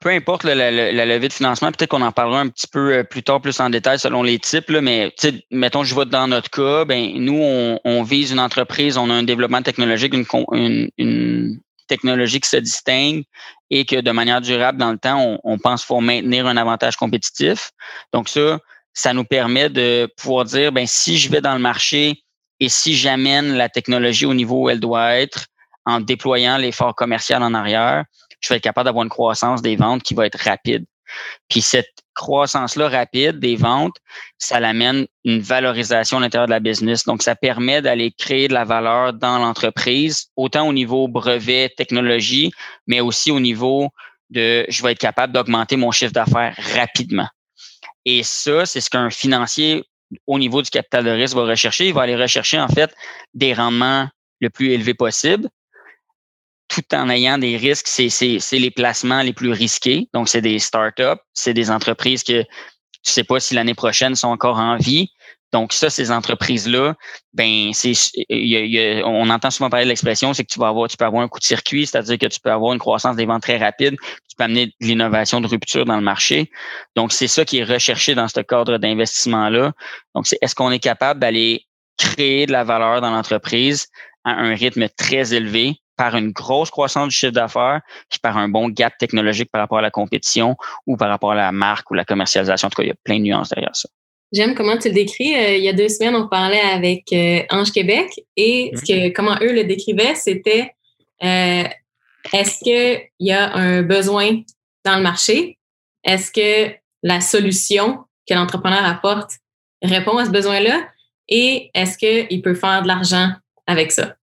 [0.00, 3.22] peu importe la, levée de financement, peut-être qu'on en parlera un petit peu euh, plus
[3.22, 5.12] tard, plus en détail selon les types, là, mais
[5.50, 7.40] mettons, je vois dans notre cas, ben nous,
[7.84, 13.24] on, vise une entreprise, on a un développement technologique, une, une, technologie qui se distingue
[13.76, 16.56] et que de manière durable dans le temps, on, on pense qu'il faut maintenir un
[16.56, 17.72] avantage compétitif.
[18.12, 18.60] Donc ça,
[18.92, 22.22] ça nous permet de pouvoir dire, ben si je vais dans le marché
[22.60, 25.46] et si j'amène la technologie au niveau où elle doit être,
[25.86, 28.04] en déployant l'effort commercial en arrière,
[28.38, 30.84] je vais être capable d'avoir une croissance des ventes qui va être rapide.
[31.48, 33.96] Puis cette croissance-là rapide des ventes,
[34.38, 37.04] ça l'amène une valorisation à l'intérieur de la business.
[37.04, 42.50] Donc, ça permet d'aller créer de la valeur dans l'entreprise, autant au niveau brevet, technologie,
[42.86, 43.90] mais aussi au niveau
[44.30, 47.28] de je vais être capable d'augmenter mon chiffre d'affaires rapidement.
[48.04, 49.84] Et ça, c'est ce qu'un financier
[50.26, 51.88] au niveau du capital de risque va rechercher.
[51.88, 52.94] Il va aller rechercher en fait
[53.32, 54.08] des rendements
[54.40, 55.48] le plus élevés possible,
[56.74, 60.08] tout en ayant des risques, c'est les placements les plus risqués.
[60.12, 64.28] Donc, c'est des startups, c'est des entreprises que tu sais pas si l'année prochaine sont
[64.28, 65.10] encore en vie.
[65.52, 66.96] Donc, ça, ces entreprises-là,
[67.32, 67.70] ben,
[69.04, 71.28] on entend souvent parler de l'expression, c'est que tu vas avoir, tu peux avoir un
[71.28, 73.94] coup de circuit, c'est-à-dire que tu peux avoir une croissance des ventes très rapide,
[74.28, 76.50] tu peux amener de l'innovation de rupture dans le marché.
[76.96, 79.72] Donc, c'est ça qui est recherché dans ce cadre d'investissement-là.
[80.16, 81.66] Donc, c'est est-ce qu'on est capable d'aller
[81.98, 83.86] créer de la valeur dans l'entreprise
[84.24, 87.80] à un rythme très élevé par une grosse croissance du chiffre d'affaires,
[88.10, 91.36] puis par un bon gap technologique par rapport à la compétition ou par rapport à
[91.36, 92.66] la marque ou la commercialisation.
[92.66, 93.88] En tout cas, il y a plein de nuances derrière ça.
[94.32, 95.34] J'aime comment tu le décris.
[95.34, 99.12] Euh, il y a deux semaines, on parlait avec euh, Ange Québec et ce que,
[99.12, 100.72] comment eux le décrivaient, c'était
[101.22, 101.64] euh,
[102.32, 104.42] est-ce qu'il y a un besoin
[104.84, 105.58] dans le marché?
[106.02, 109.32] Est-ce que la solution que l'entrepreneur apporte
[109.82, 110.88] répond à ce besoin-là?
[111.28, 113.30] Et est-ce qu'il peut faire de l'argent
[113.66, 114.16] avec ça?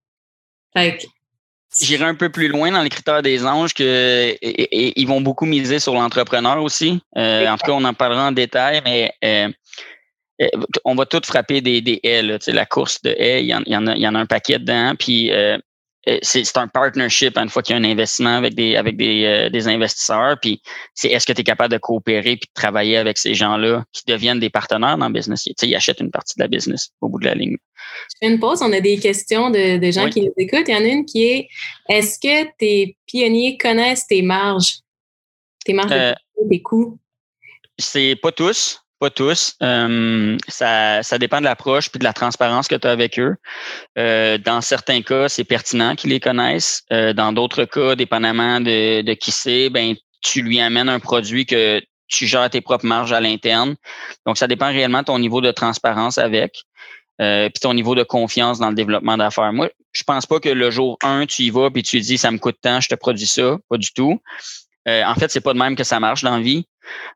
[1.80, 5.80] J'irai un peu plus loin dans les critères des anges que ils vont beaucoup miser
[5.80, 7.02] sur l'entrepreneur aussi.
[7.16, 9.14] en tout cas, on en parlera en détail, mais
[10.42, 12.22] euh, on va tout frapper des, des haies.
[12.22, 14.94] Là, la course de haies, il y, en, a, y en a un paquet dedans.
[14.98, 15.58] Puis euh, euh,
[16.22, 19.68] c'est un partnership une fois qu'il y a un investissement avec des avec des, des
[19.68, 20.38] investisseurs.
[20.42, 20.62] Puis
[20.96, 24.04] c'est est-ce que tu es capable de coopérer puis de travailler avec ces gens-là qui
[24.08, 25.44] deviennent des partenaires dans le business?
[25.44, 27.58] sais, ils achètent une partie de la business au bout de la ligne.
[28.10, 28.62] Je fais une pause.
[28.62, 30.68] On a des questions de, de gens qui nous écoutent.
[30.68, 31.48] Il y en a une qui est
[31.90, 34.80] est-ce que tes pionniers connaissent tes marges?
[35.66, 36.16] Tes marges de
[36.50, 37.00] tes coûts?
[37.78, 38.81] C'est pas tous.
[39.02, 39.56] Pas tous.
[39.64, 43.36] Euh, ça, ça dépend de l'approche puis de la transparence que tu as avec eux.
[43.98, 46.84] Euh, dans certains cas, c'est pertinent qu'ils les connaissent.
[46.94, 51.48] Euh, dans d'autres cas, dépendamment de, de qui c'est, ben tu lui amènes un produit
[51.48, 53.76] que tu gères tes propres marges à l'interne.
[54.28, 56.62] Donc, ça dépend réellement de ton niveau de transparence avec.
[57.22, 59.52] Euh, puis ton niveau de confiance dans le développement d'affaires.
[59.52, 62.30] Moi, je pense pas que le jour 1, tu y vas puis tu dis ça
[62.30, 63.58] me coûte tant, je te produis ça.
[63.68, 64.22] Pas du tout.
[64.88, 66.66] Euh, en fait, c'est pas de même que ça marche dans la vie.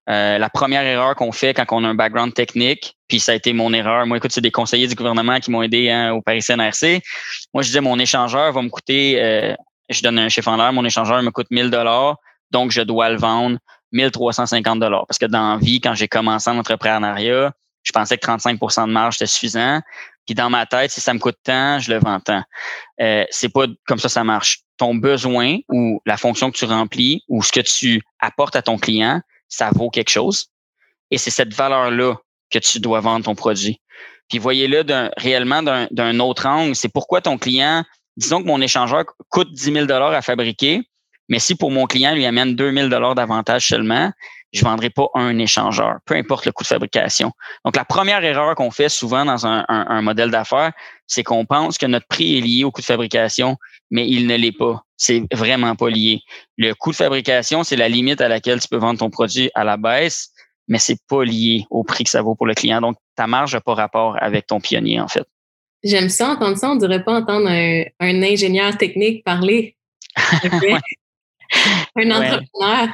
[0.10, 3.36] Euh, la première erreur qu'on fait quand on a un background technique, puis ça a
[3.36, 4.06] été mon erreur.
[4.06, 7.01] Moi, écoute, c'est des conseillers du gouvernement qui m'ont aidé hein, au Paris CNRC.
[7.54, 9.56] Moi, je disais, mon échangeur va me coûter, euh,
[9.89, 12.17] je donne un chiffre en l'air, mon échangeur me coûte 1000 dollars,
[12.51, 13.58] donc je dois le vendre
[13.91, 15.06] 1350 dollars.
[15.08, 17.51] Parce que dans la vie, quand j'ai commencé en entrepreneuriat,
[17.84, 19.82] je pensais que 35% de marge était suffisant.
[20.26, 22.44] Puis dans ma tête, si ça me coûte tant, je le vends tant.
[23.02, 24.60] Euh, c'est pas comme ça ça marche.
[24.78, 28.78] Ton besoin ou la fonction que tu remplis ou ce que tu apportes à ton
[28.78, 30.48] client, ça vaut quelque chose.
[31.12, 32.16] Et c'est cette valeur-là
[32.52, 33.80] que tu dois vendre ton produit.
[34.30, 34.84] Puis voyez-le
[35.18, 36.76] réellement d'un autre angle.
[36.76, 37.84] C'est pourquoi ton client,
[38.18, 40.82] disons que mon échangeur coûte 10 000 à fabriquer,
[41.30, 44.12] mais si pour mon client lui amène 2 000 d'avantage seulement,
[44.56, 47.32] je ne vendrai pas un échangeur, peu importe le coût de fabrication.
[47.65, 50.72] Donc, la première erreur qu'on fait souvent dans un, un modèle d'affaires,
[51.08, 53.58] c'est qu'on pense que notre prix est lié au coût de fabrication,
[53.91, 54.82] mais il ne l'est pas.
[54.98, 56.22] C'est vraiment pas lié.
[56.58, 59.63] Le coût de fabrication, c'est la limite à laquelle tu peux vendre ton produit à
[59.63, 60.32] la baisse,
[60.68, 62.82] mais c'est pas lié au prix que ça vaut pour le client.
[62.82, 65.26] Donc, ta marge n'a pas rapport avec ton pionnier, en fait.
[65.84, 66.72] J'aime ça, entendre ça.
[66.72, 69.76] On ne dirait pas entendre un, ingénieur technique parler.
[71.96, 72.88] un entrepreneur.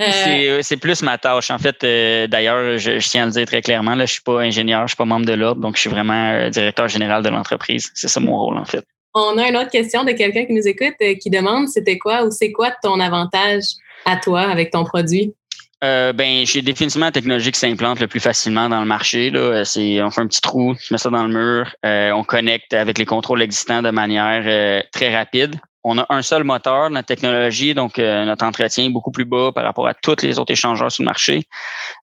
[0.00, 1.50] Euh, c'est plus ma tâche.
[1.50, 4.22] En fait, euh, d'ailleurs, je, tiens à le dire très clairement, là, je ne suis
[4.22, 6.88] pas ingénieur, je ne suis pas membre de l'ordre, donc je suis vraiment euh, directeur
[6.88, 7.90] général de l'entreprise.
[7.94, 8.84] C'est ça mon rôle, en fait.
[9.14, 12.30] On a une autre question de quelqu'un qui nous écoute qui demande c'était quoi ou
[12.30, 13.64] c'est quoi ton avantage
[14.04, 15.34] à toi avec ton produit?
[15.80, 19.30] ben, j'ai définitivement la technologie qui s'implante le plus facilement dans le marché.
[19.30, 19.64] Là.
[19.64, 22.98] C'est, on fait un petit trou, je mets ça dans le mur, on connecte avec
[22.98, 27.98] les contrôles existants de manière très rapide on a un seul moteur, notre technologie, donc
[27.98, 31.02] euh, notre entretien est beaucoup plus bas par rapport à tous les autres échangeurs sur
[31.02, 31.44] le marché.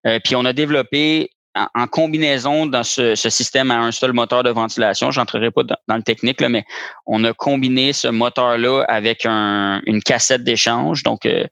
[0.08, 4.50] Euh, puis on a développé en, combinaison dans ce, système à un seul moteur de
[4.50, 6.66] ventilation, j'entrerai pas dans, le technique, là, mais
[7.06, 11.04] on a combiné ce moteur-là avec une cassette d'échange.
[11.04, 11.46] Donc, euh,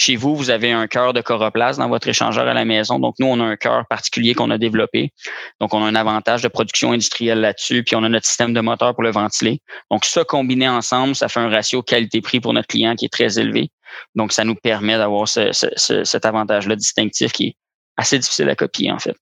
[0.00, 2.98] chez vous, vous avez un cœur de coroplast dans votre échangeur à la maison.
[2.98, 5.12] Donc, nous, on a un cœur particulier qu'on a développé.
[5.60, 8.60] Donc, on a un avantage de production industrielle là-dessus, puis on a notre système de
[8.62, 9.60] moteur pour le ventiler.
[9.90, 13.38] Donc, ça combiné ensemble, ça fait un ratio qualité-prix pour notre client qui est très
[13.38, 13.68] élevé.
[14.14, 17.56] Donc, ça nous permet d'avoir cet avantage-là distinctif qui est
[17.98, 19.16] assez difficile à copier, en fait.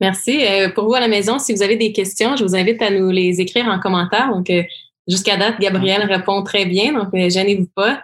[0.00, 0.46] Merci.
[0.46, 2.90] Euh, pour vous à la maison, si vous avez des questions, je vous invite à
[2.90, 4.28] nous les écrire en commentaire.
[4.28, 4.62] Donc, euh,
[5.08, 8.00] jusqu'à date, Gabriel répond très bien, donc euh, gênez-vous pas.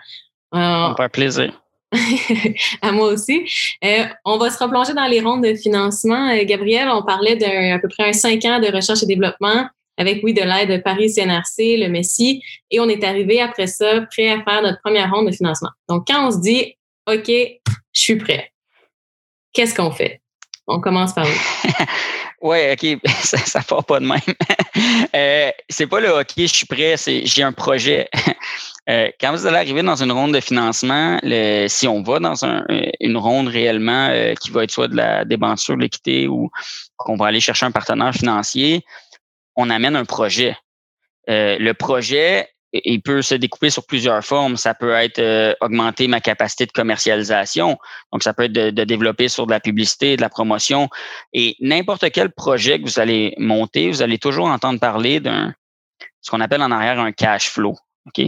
[0.52, 1.63] Ça me fait plaisir.
[2.83, 3.44] à moi aussi.
[3.85, 6.30] Euh, on va se replonger dans les rondes de financement.
[6.30, 10.22] Euh, Gabriel, on parlait d'à peu près un cinq ans de recherche et développement avec,
[10.24, 14.28] oui, de l'aide de Paris CNRC, le Messi, et on est arrivé après ça prêt
[14.28, 15.70] à faire notre première ronde de financement.
[15.88, 16.74] Donc, quand on se dit,
[17.07, 18.50] OK, je suis prêt,
[19.52, 20.20] qu'est-ce qu'on fait?
[20.66, 21.28] On commence par où?
[22.44, 24.20] Oui, OK, ça, ça part pas de même.
[25.14, 28.09] euh, c'est pas le OK, je suis prêt, c'est j'ai un projet.
[28.90, 32.44] Euh, quand vous allez arriver dans une ronde de financement, le, si on va dans
[32.44, 32.66] un,
[33.00, 36.50] une ronde réellement euh, qui va être soit de la débenture, l'équité ou
[36.98, 38.85] qu'on va aller chercher un partenaire financier,
[39.57, 40.54] on amène un projet.
[41.30, 42.46] Euh, le projet,
[42.84, 44.56] il peut se découper sur plusieurs formes.
[44.56, 47.78] Ça peut être euh, augmenter ma capacité de commercialisation.
[48.12, 50.88] Donc, ça peut être de, de, développer sur de la publicité, de la promotion.
[51.32, 55.54] Et n'importe quel projet que vous allez monter, vous allez toujours entendre parler d'un
[56.20, 57.76] ce qu'on appelle en arrière un cash flow.
[58.06, 58.26] OK?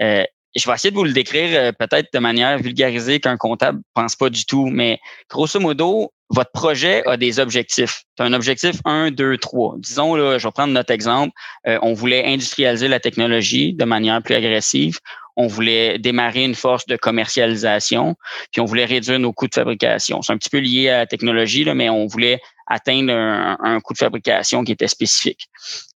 [0.00, 3.80] Euh, je vais essayer de vous le décrire euh, peut-être de manière vulgarisée qu'un comptable
[3.94, 8.02] pense pas du tout, mais grosso modo, votre projet a des objectifs.
[8.16, 9.76] Tu un objectif 1, 2, 3.
[9.78, 11.32] Disons, là, je vais prendre notre exemple.
[11.66, 14.98] Euh, on voulait industrialiser la technologie de manière plus agressive.
[15.36, 18.16] On voulait démarrer une force de commercialisation,
[18.52, 20.22] puis on voulait réduire nos coûts de fabrication.
[20.22, 23.80] C'est un petit peu lié à la technologie, là, mais on voulait atteindre un, un
[23.80, 25.48] coût de fabrication qui était spécifique.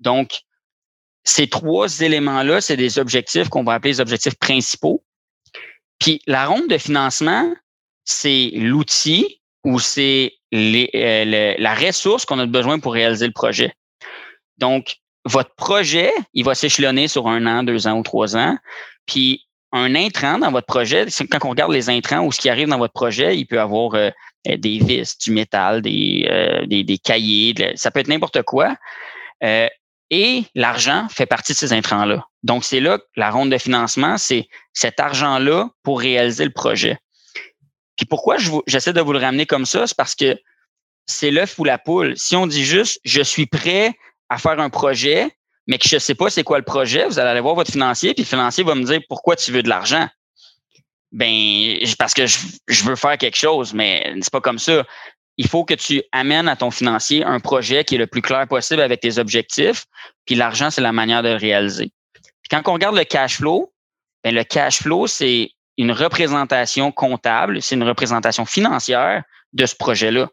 [0.01, 0.41] Donc,
[1.29, 5.05] ces trois éléments-là, c'est des objectifs qu'on va appeler les objectifs principaux.
[5.99, 7.55] Puis la ronde de financement,
[8.05, 13.75] c'est l'outil ou c'est euh, la ressource qu'on a besoin pour réaliser le projet.
[14.57, 18.57] Donc, votre projet, il va s'échelonner sur un an, deux ans ou trois ans.
[19.05, 22.69] Puis un intrant dans votre projet, quand on regarde les intrants ou ce qui arrive
[22.69, 24.11] dans votre projet, il peut avoir euh,
[24.47, 28.75] des vis, du métal, des, euh, des, cahiers, ça peut être n'importe quoi.
[30.11, 32.27] Et l'argent fait partie de ces intrants-là.
[32.42, 36.99] Donc, c'est là que la ronde de financement, c'est cet argent-là pour réaliser le projet.
[37.97, 39.87] Puis pourquoi j'essaie de vous le ramener comme ça?
[39.87, 40.38] C'est parce que
[41.07, 42.16] c'est l'œuf ou la poule.
[42.16, 43.92] Si on dit juste je suis prêt
[44.29, 45.29] à faire un projet,
[45.66, 47.73] mais que je ne sais pas c'est quoi le projet, vous allez aller voir votre
[47.73, 50.09] financier, puis le financier va me dire pourquoi tu veux de l'argent.
[51.11, 54.85] Ben, parce que je, je, veux faire quelque chose, mais c'est pas comme ça
[55.38, 58.46] il faut que tu amènes à ton financier un projet qui est le plus clair
[58.48, 59.87] possible avec tes objectifs,
[60.27, 61.92] puis l'argent, c'est la manière de le réaliser.
[62.51, 63.72] Quand on regarde le cash flow,
[64.24, 69.22] ben le cash flow, c'est une représentation comptable, c'est une représentation financière
[69.53, 70.29] de ce projet-là.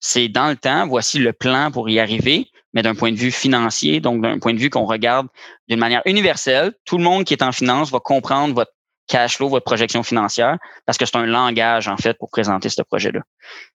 [0.00, 3.30] C'est dans le temps, voici le plan pour y arriver, mais d'un point de vue
[3.30, 5.28] financier, donc d'un point de vue qu'on regarde
[5.68, 8.72] d'une manière universelle, tout le monde qui est en finance va comprendre votre
[9.08, 12.82] cash flow, votre projection financière, parce que c'est un langage, en fait, pour présenter ce
[12.82, 13.20] projet-là.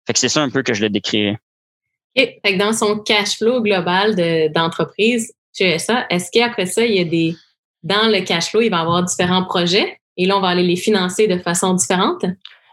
[0.07, 1.37] Fait que c'est ça un peu que je le décrirais.
[2.15, 2.29] OK.
[2.45, 4.15] Fait que dans son cash flow global
[4.51, 7.35] d'entreprise, chez ça, est-ce qu'après ça, il y a des.
[7.81, 9.97] Dans le cash flow, il va y avoir différents projets?
[10.15, 12.23] Et là, on va aller les financer de façon différente?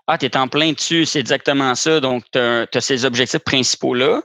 [0.07, 2.01] Ah, tu es en plein dessus, c'est exactement ça.
[2.01, 4.23] Donc, tu as, ces objectifs principaux-là,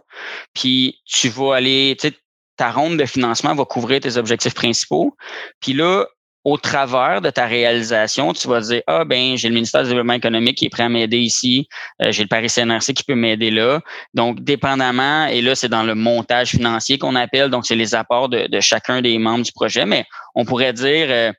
[0.54, 2.16] puis tu vas aller, tu sais,
[2.58, 5.16] ta ronde de financement va couvrir tes objectifs principaux.
[5.60, 6.06] Puis là,
[6.46, 10.14] au travers de ta réalisation, tu vas dire ah ben j'ai le ministère du développement
[10.14, 11.68] économique qui est prêt à m'aider ici,
[12.04, 13.82] euh, j'ai le Paris CNRC qui peut m'aider là.
[14.14, 18.30] Donc dépendamment et là c'est dans le montage financier qu'on appelle, donc c'est les apports
[18.30, 20.06] de, chacun des membres du projet, mais
[20.36, 21.34] on pourrait dire euh,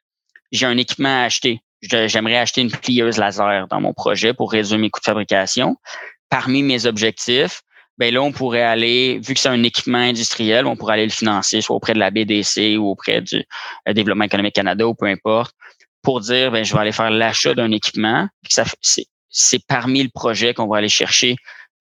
[0.50, 1.60] j'ai un équipement à acheter.
[1.82, 5.76] J'aimerais acheter une plieuse laser dans mon projet pour réduire mes coûts de fabrication.
[6.30, 7.62] Parmi mes objectifs,
[7.98, 11.12] ben là, on pourrait aller, vu que c'est un équipement industriel, on pourrait aller le
[11.12, 13.44] financer, soit auprès de la BDC ou auprès du
[13.88, 15.54] euh, Développement économique Canada ou peu importe,
[16.02, 18.28] pour dire, ben, je vais aller faire l'achat d'un équipement.
[19.28, 21.36] C'est parmi le projet qu'on va aller chercher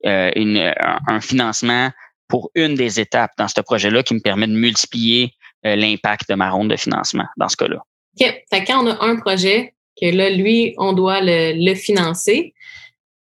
[0.05, 0.73] euh, une,
[1.07, 1.91] un, financement
[2.27, 5.31] pour une des étapes dans ce projet-là qui me permet de multiplier
[5.65, 7.77] euh, l'impact de ma ronde de financement dans ce cas-là.
[8.19, 8.43] OK.
[8.49, 12.53] Fait quand on a un projet, que là, lui, on doit le, le financer,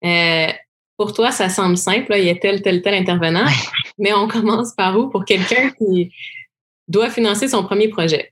[0.03, 0.47] euh,
[1.01, 3.47] pour toi, ça semble simple, il y a tel, tel, tel intervenant,
[3.97, 6.13] mais on commence par où pour quelqu'un qui
[6.87, 8.31] doit financer son premier projet?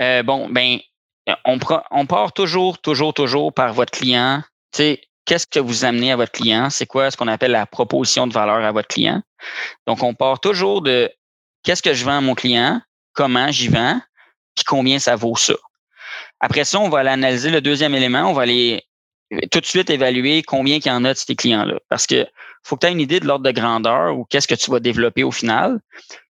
[0.00, 0.78] Euh, bon, ben,
[1.44, 1.58] on,
[1.90, 4.42] on, part toujours, toujours, toujours par votre client.
[4.72, 6.70] Tu sais, qu'est-ce que vous amenez à votre client?
[6.70, 9.20] C'est quoi ce qu'on appelle la proposition de valeur à votre client?
[9.86, 11.12] Donc, on part toujours de
[11.62, 12.80] qu'est-ce que je vends à mon client,
[13.12, 14.00] comment j'y vends,
[14.54, 15.56] puis combien ça vaut ça?
[16.40, 18.82] Après ça, on va aller analyser le deuxième élément, on va aller
[19.50, 21.78] tout de suite évaluer combien il y en a de ces clients-là.
[21.88, 22.26] Parce que
[22.62, 24.80] faut que tu aies une idée de l'ordre de grandeur ou qu'est-ce que tu vas
[24.80, 25.80] développer au final.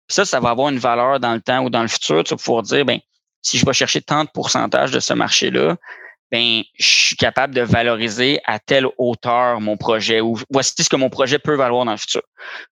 [0.08, 2.24] Ça, ça va avoir une valeur dans le temps ou dans le futur.
[2.24, 2.98] Tu vas pouvoir dire, ben,
[3.42, 5.76] si je vais chercher tant de pourcentage de ce marché-là,
[6.30, 10.96] ben, je suis capable de valoriser à telle hauteur mon projet ou voici ce que
[10.96, 12.22] mon projet peut valoir dans le futur.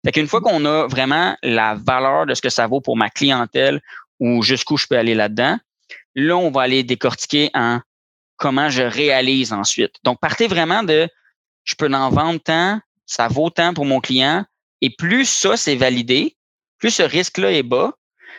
[0.05, 3.09] Fait qu'une fois qu'on a vraiment la valeur de ce que ça vaut pour ma
[3.09, 3.81] clientèle
[4.19, 5.59] ou jusqu'où je peux aller là-dedans,
[6.15, 7.81] là, on va aller décortiquer en
[8.43, 9.95] comment je réalise ensuite.
[10.03, 11.09] Donc, partez vraiment de
[11.63, 14.45] je peux en vendre tant, ça vaut tant pour mon client.
[14.81, 16.37] Et plus ça, c'est validé,
[16.79, 17.93] plus ce risque-là est bas,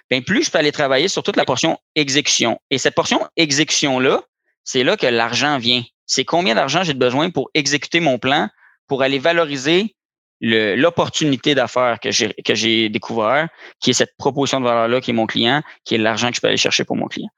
[0.09, 2.59] bien plus je peux aller travailler sur toute la portion exécution.
[2.69, 4.21] Et cette portion exécution-là,
[4.65, 5.83] c'est là que l'argent vient.
[6.05, 8.49] C'est combien d'argent j'ai besoin pour exécuter mon plan,
[8.87, 9.95] pour aller valoriser
[10.41, 13.47] l'opportunité d'affaires que j'ai découvert,
[13.79, 16.41] qui est cette proposition de valeur-là, qui est mon client, qui est l'argent que je
[16.41, 17.29] peux aller chercher pour mon client.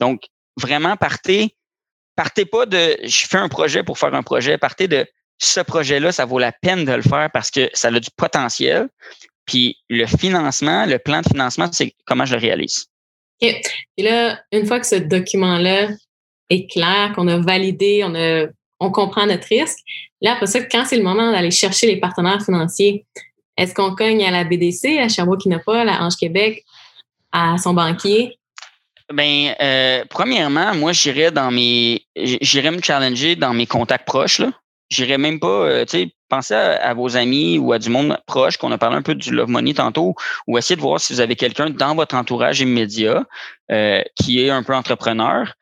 [0.00, 0.22] Donc,
[0.56, 1.54] vraiment, partez
[2.16, 5.06] partez pas de je fais un projet pour faire un projet, partez de
[5.38, 8.88] ce projet-là, ça vaut la peine de le faire parce que ça a du potentiel.
[9.46, 12.86] Puis le financement, le plan de financement, c'est comment je le réalise.
[13.42, 13.54] OK.
[13.96, 15.88] Et là, une fois que ce document-là
[16.50, 18.46] est clair, qu'on a validé, on, a,
[18.80, 19.78] on comprend notre risque,
[20.22, 23.04] là, après ça, quand c'est le moment d'aller chercher les partenaires financiers,
[23.56, 26.64] est-ce qu'on cogne à la BDC, à Sherbrooke Innopol, à Ange Québec,
[27.32, 28.38] à son banquier?
[29.12, 34.38] Ben, euh, premièrement, moi, j'irais dans mes, j'irais me challenger dans mes contacts proches.
[34.38, 34.50] Là.
[34.90, 38.56] J'irais même pas, euh, tu sais, penser à, vos amis ou à du monde proche,
[38.56, 40.14] qu'on a parlé un peu du Love Money tantôt,
[40.46, 43.24] ou essayer de voir si vous avez quelqu'un dans votre entourage immédiat
[43.70, 45.54] euh, qui est un peu entrepreneur.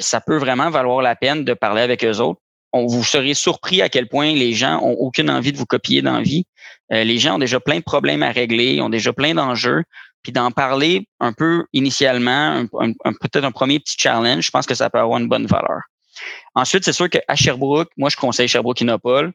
[0.00, 2.40] ça peut vraiment valoir la peine de parler avec eux autres.
[2.72, 6.02] On, vous serez surpris à quel point les gens ont aucune envie de vous copier
[6.02, 6.44] dans vie.
[6.90, 9.82] les gens ont déjà plein de problèmes à régler, ont déjà plein d'enjeux
[10.28, 14.90] puis d'en parler un peu initialement, peut-être un premier petit challenge, je pense que ça
[14.90, 15.80] peut avoir une bonne valeur.
[16.54, 19.32] Ensuite, c'est sûr qu'à Sherbrooke, moi, je conseille Sherbrooke Innopol.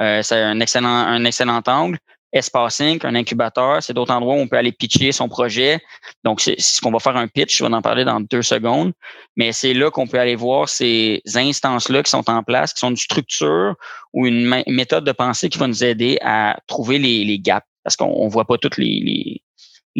[0.00, 1.98] Euh, c'est un excellent, un excellent angle.
[2.32, 5.80] Espace Inc., un incubateur, c'est d'autres endroits où on peut aller pitcher son projet.
[6.22, 8.92] Donc, c'est ce qu'on va faire un pitch, je vais en parler dans deux secondes.
[9.34, 12.90] Mais c'est là qu'on peut aller voir ces instances-là qui sont en place, qui sont
[12.90, 13.74] une structure
[14.12, 17.66] ou une méthode de pensée qui va nous aider à trouver les, gaps.
[17.82, 19.42] Parce qu'on ne voit pas toutes les,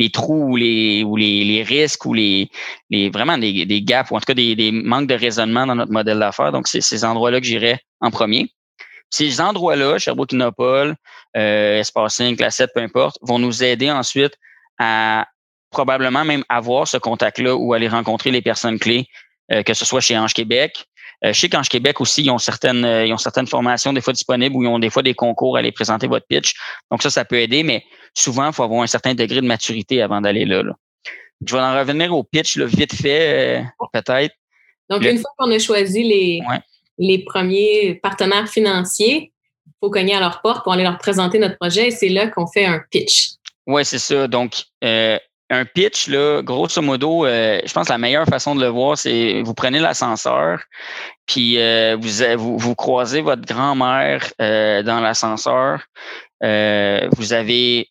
[0.01, 2.51] les trous ou les, ou les, les risques ou les,
[2.89, 5.75] les vraiment des, des gaps ou en tout cas des, des manques de raisonnement dans
[5.75, 6.53] notre modèle d'affaires.
[6.53, 8.51] Donc, c'est ces endroits-là que j'irais en premier.
[9.11, 10.97] Ces endroits-là, Sherbrooke Innopol,
[11.37, 11.83] euh,
[12.39, 14.35] la 7, peu importe, vont nous aider ensuite
[14.79, 15.27] à
[15.71, 19.07] probablement même avoir ce contact-là ou aller rencontrer les personnes clés,
[19.53, 20.87] euh, que ce soit chez Ange Québec,
[21.25, 24.13] euh, chez Canche Québec aussi, ils ont certaines, euh, ils ont certaines formations des fois
[24.13, 26.55] disponibles où ils ont des fois des concours à aller présenter votre pitch.
[26.91, 30.01] Donc ça, ça peut aider, mais souvent, il faut avoir un certain degré de maturité
[30.01, 30.63] avant d'aller là,
[31.47, 33.63] Je vais en revenir au pitch là, vite fait, euh,
[33.93, 34.35] peut-être.
[34.89, 36.41] Donc, une fois qu'on a choisi les,
[36.99, 39.33] les premiers partenaires financiers,
[39.67, 42.27] il faut cogner à leur porte pour aller leur présenter notre projet et c'est là
[42.29, 43.35] qu'on fait un pitch.
[43.67, 44.27] Oui, c'est ça.
[44.27, 44.65] Donc,
[45.51, 48.97] un pitch, là, grosso modo, euh, je pense que la meilleure façon de le voir,
[48.97, 50.63] c'est vous prenez l'ascenseur,
[51.27, 51.97] puis euh,
[52.37, 55.85] vous, vous, croisez votre grand-mère euh, dans l'ascenseur.
[56.41, 57.89] vous avez,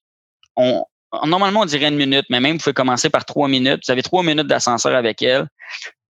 [0.56, 0.86] on,
[1.26, 3.82] normalement, on dirait une minute, mais même vous pouvez commencer par trois minutes.
[3.86, 5.48] Vous avez trois minutes d'ascenseur avec elle,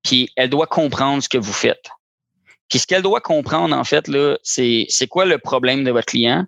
[0.04, 1.90] puis elle doit comprendre ce que vous faites.
[2.70, 6.06] Puis ce qu'elle doit comprendre, en fait, là, c'est, c'est quoi le problème de votre
[6.06, 6.46] client?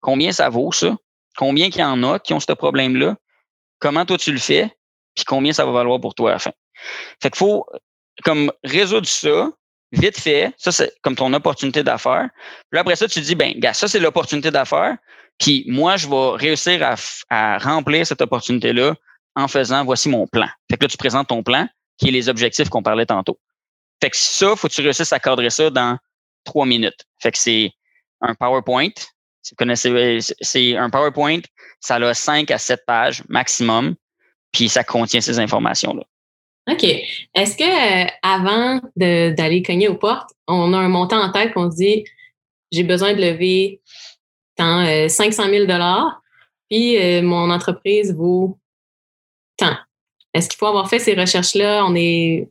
[0.00, 0.96] Combien ça vaut, ça?
[1.36, 3.16] Combien qu'il y en a qui ont ce problème-là?
[3.82, 4.70] Comment toi tu le fais,
[5.14, 6.52] puis combien ça va valoir pour toi à la fin.
[7.20, 7.66] Fait qu'il faut
[8.24, 9.50] comme résoudre ça
[9.90, 12.30] vite fait, ça c'est comme ton opportunité d'affaires.
[12.70, 14.96] Puis après ça, tu dis, ben, gars, ça c'est l'opportunité d'affaires,
[15.38, 16.94] puis moi, je vais réussir à,
[17.28, 18.94] à remplir cette opportunité-là
[19.34, 20.48] en faisant voici mon plan.
[20.70, 21.68] Fait que là, tu présentes ton plan,
[21.98, 23.38] qui est les objectifs qu'on parlait tantôt.
[24.02, 25.98] Fait que ça, faut que tu réussisses à cadrer ça dans
[26.44, 27.04] trois minutes.
[27.20, 27.72] Fait que c'est
[28.20, 28.90] un PowerPoint.
[29.42, 31.40] Si vous connaissez, c'est un PowerPoint
[31.82, 33.96] ça a 5 à 7 pages maximum,
[34.52, 36.04] puis ça contient ces informations-là.
[36.70, 36.84] OK.
[36.84, 37.64] Est-ce que
[38.04, 42.04] euh, avant d'aller cogner aux portes, on a un montant en tête qu'on se dit
[42.70, 43.80] j'ai besoin de lever
[44.56, 45.66] tant, 500 000
[46.70, 48.58] puis euh, mon entreprise vaut
[49.56, 49.76] tant.
[50.32, 51.84] Est-ce qu'il faut avoir fait ces recherches-là?
[51.84, 52.48] On est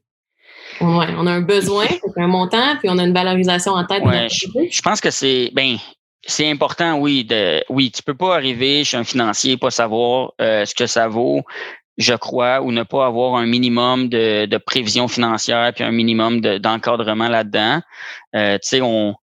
[0.79, 1.85] Ouais, on a un besoin,
[2.15, 4.03] un montant, puis on a une valorisation en tête.
[4.03, 5.77] Ouais, je, je, pense que c'est ben
[6.25, 7.23] c'est important, oui.
[7.25, 11.07] De, oui, tu peux pas arriver chez un financier pas savoir euh, ce que ça
[11.07, 11.43] vaut,
[11.97, 16.41] je crois, ou ne pas avoir un minimum de, de prévision financière puis un minimum
[16.41, 17.81] d'encadrement là-dedans.
[18.35, 19.15] Euh, tu sais, on,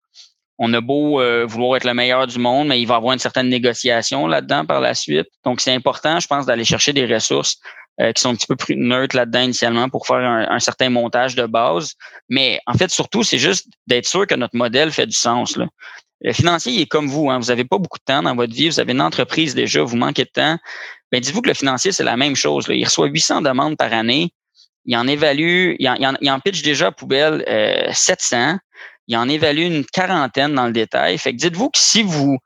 [0.59, 3.13] on a beau euh, vouloir être le meilleur du monde, mais il va y avoir
[3.13, 5.29] une certaine négociation là-dedans par la suite.
[5.45, 7.59] Donc, c'est important, je pense, d'aller chercher des ressources
[7.99, 11.35] qui sont un petit peu plus neutres là-dedans initialement pour faire un, un, certain montage
[11.35, 11.95] de base.
[12.29, 15.57] Mais en fait, surtout, c'est juste d'être sûr que notre modèle fait du sens.
[15.57, 15.67] Là.
[16.23, 17.39] Le financier il est comme vous, hein.
[17.39, 19.97] vous n'avez pas beaucoup de temps dans votre vie, vous avez une entreprise déjà, vous
[19.97, 20.59] manquez de temps.
[21.13, 22.69] Ben, dites-vous que le financier, c'est la même chose.
[22.69, 22.75] Là.
[22.75, 24.33] Il reçoit 800 demandes par année.
[24.87, 28.59] Il en évalue, il en, il en, pitch déjà à poubelle euh, 700.
[29.09, 31.19] Il en évalue une quarantaine dans le détail.
[31.19, 32.39] Fait que dites-vous que si vous,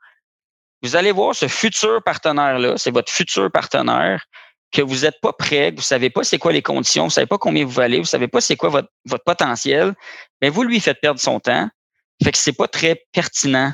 [0.81, 4.25] vous allez voir ce futur partenaire-là, c'est votre futur partenaire,
[4.71, 7.27] que vous n'êtes pas prêt, que vous savez pas c'est quoi les conditions, vous savez
[7.27, 9.93] pas combien vous valez, vous savez pas c'est quoi votre, votre potentiel,
[10.41, 11.69] mais vous lui faites perdre son temps.
[12.23, 13.73] Fait que c'est pas très pertinent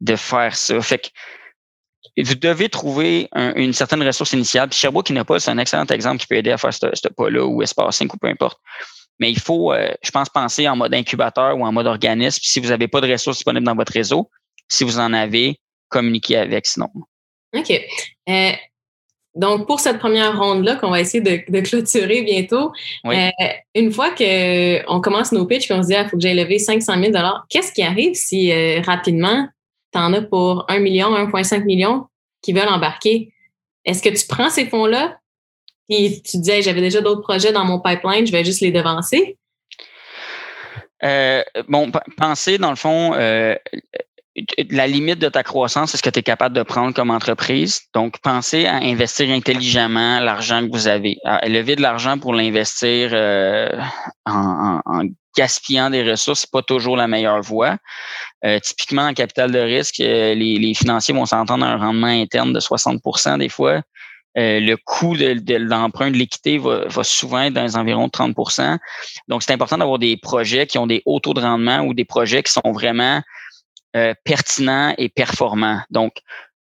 [0.00, 0.80] de faire ça.
[0.80, 1.08] Fait que
[2.22, 4.68] vous devez trouver une certaine ressource initiale.
[4.68, 7.62] Puis Sherbrooke pas, c'est un excellent exemple qui peut aider à faire ce, pas-là ou
[7.62, 8.58] Espace 5 ou peu importe.
[9.20, 12.38] Mais il faut, euh, je pense, penser en mode incubateur ou en mode organisme.
[12.42, 14.30] Si vous n'avez pas de ressources disponibles dans votre réseau,
[14.68, 16.88] si vous en avez, communiquez avec sinon.
[17.54, 17.70] OK.
[18.28, 18.52] Euh,
[19.34, 22.72] donc, pour cette première ronde-là qu'on va essayer de, clôturer bientôt,
[23.06, 23.30] euh,
[23.74, 26.36] une fois qu'on commence nos pitches et qu'on se dit, il ah, faut que j'aille
[26.36, 27.12] lever 500 000
[27.48, 29.46] qu'est-ce qui arrive si euh, rapidement,
[29.92, 32.06] tu en as pour 1 million, 1,5 million
[32.42, 33.32] qui veulent embarquer?
[33.84, 35.18] Est-ce que tu prends ces fonds-là
[35.88, 39.36] Puis tu disais, j'avais déjà d'autres projets dans mon pipeline, je vais juste les devancer?
[41.04, 43.54] Euh, bon, penser, dans le fond, euh,
[44.70, 47.82] la limite de ta croissance, c'est ce que tu es capable de prendre comme entreprise?
[47.94, 51.18] Donc, pensez à investir intelligemment l'argent que vous avez.
[51.46, 53.68] Lever de l'argent pour l'investir euh,
[54.26, 54.80] en,
[55.36, 57.76] gaspillant des ressources, c'est pas toujours la meilleure voie.
[58.62, 63.38] typiquement, en capital de risque, les, financiers vont s'entendre à un rendement interne de 60%
[63.38, 63.82] des fois.
[64.38, 68.78] Euh, le coût de, l'emprunt de l'équité va, souvent être dans les environs de 30%
[69.26, 72.04] Donc, c'est important d'avoir des projets qui ont des hauts taux de rendement ou des
[72.04, 73.20] projets qui sont vraiment
[73.96, 75.80] euh, pertinents et performants.
[75.90, 76.14] Donc,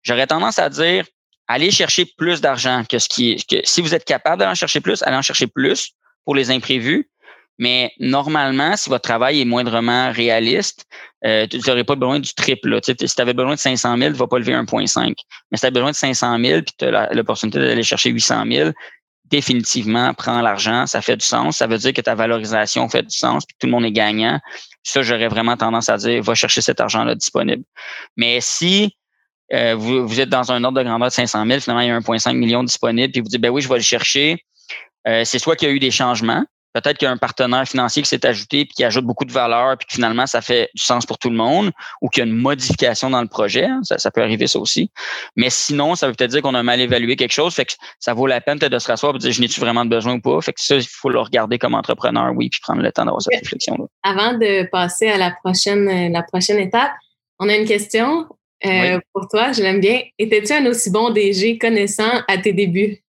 [0.01, 1.05] j'aurais tendance à dire,
[1.47, 3.43] allez chercher plus d'argent que ce qui.
[3.49, 5.91] Que si vous êtes capable d'aller en chercher plus, allez en chercher plus
[6.25, 7.09] pour les imprévus.
[7.59, 10.85] Mais normalement, si votre travail est moindrement réaliste,
[11.23, 12.79] euh, tu n'aurais pas besoin du triple.
[12.83, 15.13] Si tu avais besoin de 500 000, tu ne vas pas lever 1,5.
[15.51, 18.45] Mais si tu as besoin de 500 000 puis tu as l'opportunité d'aller chercher 800
[18.51, 18.71] 000,
[19.33, 21.57] définitivement, prends l'argent, ça fait du sens.
[21.57, 24.39] Ça veut dire que ta valorisation fait du sens puis tout le monde est gagnant.
[24.83, 27.63] Ça, j'aurais vraiment tendance à dire, va chercher cet argent-là disponible.
[28.15, 28.95] Mais si
[29.51, 31.99] euh, vous, êtes dans un ordre de grandeur de 500 000, finalement, il y a
[31.99, 34.45] 1,5 million disponible, puis vous dites, ben oui, je vais le chercher.
[35.07, 37.67] Euh, c'est soit qu'il y a eu des changements, Peut-être qu'il y a un partenaire
[37.67, 40.69] financier qui s'est ajouté puis qui ajoute beaucoup de valeur puis que finalement ça fait
[40.73, 41.71] du sens pour tout le monde
[42.01, 43.65] ou qu'il y a une modification dans le projet.
[43.65, 44.91] Hein, ça, peut arriver ça aussi.
[45.35, 47.53] Mais sinon, ça veut peut-être dire qu'on a mal évalué quelque chose.
[47.53, 49.85] Fait que ça vaut la peine de se rasseoir et de dire je n'ai-tu vraiment
[49.85, 50.41] besoin ou pas?
[50.41, 53.21] Fait que ça, il faut le regarder comme entrepreneur, oui, puis prendre le temps d'avoir
[53.21, 53.85] cette réflexion-là.
[54.03, 56.91] Avant de passer à la prochaine, la prochaine étape,
[57.39, 58.27] on a une question
[58.65, 59.51] euh, pour toi.
[59.51, 60.01] Je l'aime bien.
[60.17, 63.03] Étais-tu un aussi bon DG connaissant à tes débuts?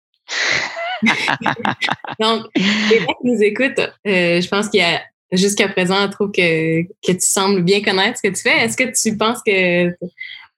[2.20, 5.00] Donc, les gens qui nous écoutent, euh, je pense qu'il y a
[5.32, 8.64] jusqu'à présent, je trouve que, que tu sembles bien connaître ce que tu fais.
[8.64, 9.96] Est-ce que tu penses que tu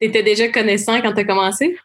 [0.01, 1.76] étais déjà connaissant quand tu as commencé?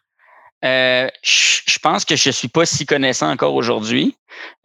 [0.64, 4.16] Euh, je pense que je suis pas si connaissant encore aujourd'hui.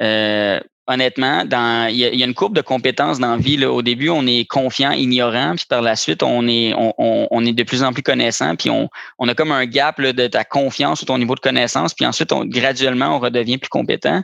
[0.02, 3.58] Euh, honnêtement, dans il y, a, une courbe de compétences dans la vie.
[3.58, 3.72] Là.
[3.72, 7.54] Au début, on est confiant, ignorant, puis par la suite, on est, on, on, est
[7.54, 8.90] de plus en plus connaissant, puis on,
[9.20, 12.06] on a comme un gap là, de ta confiance ou ton niveau de connaissance, puis
[12.06, 14.24] ensuite, on, graduellement, on redevient plus compétent.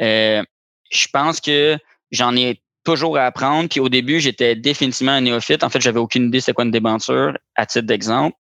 [0.00, 0.42] Euh,
[0.90, 1.78] je pense que
[2.10, 3.68] j'en ai toujours à apprendre.
[3.68, 5.64] Puis au début, j'étais définitivement un néophyte.
[5.64, 8.36] En fait, j'avais aucune idée c'est quoi une débenture, à titre d'exemple.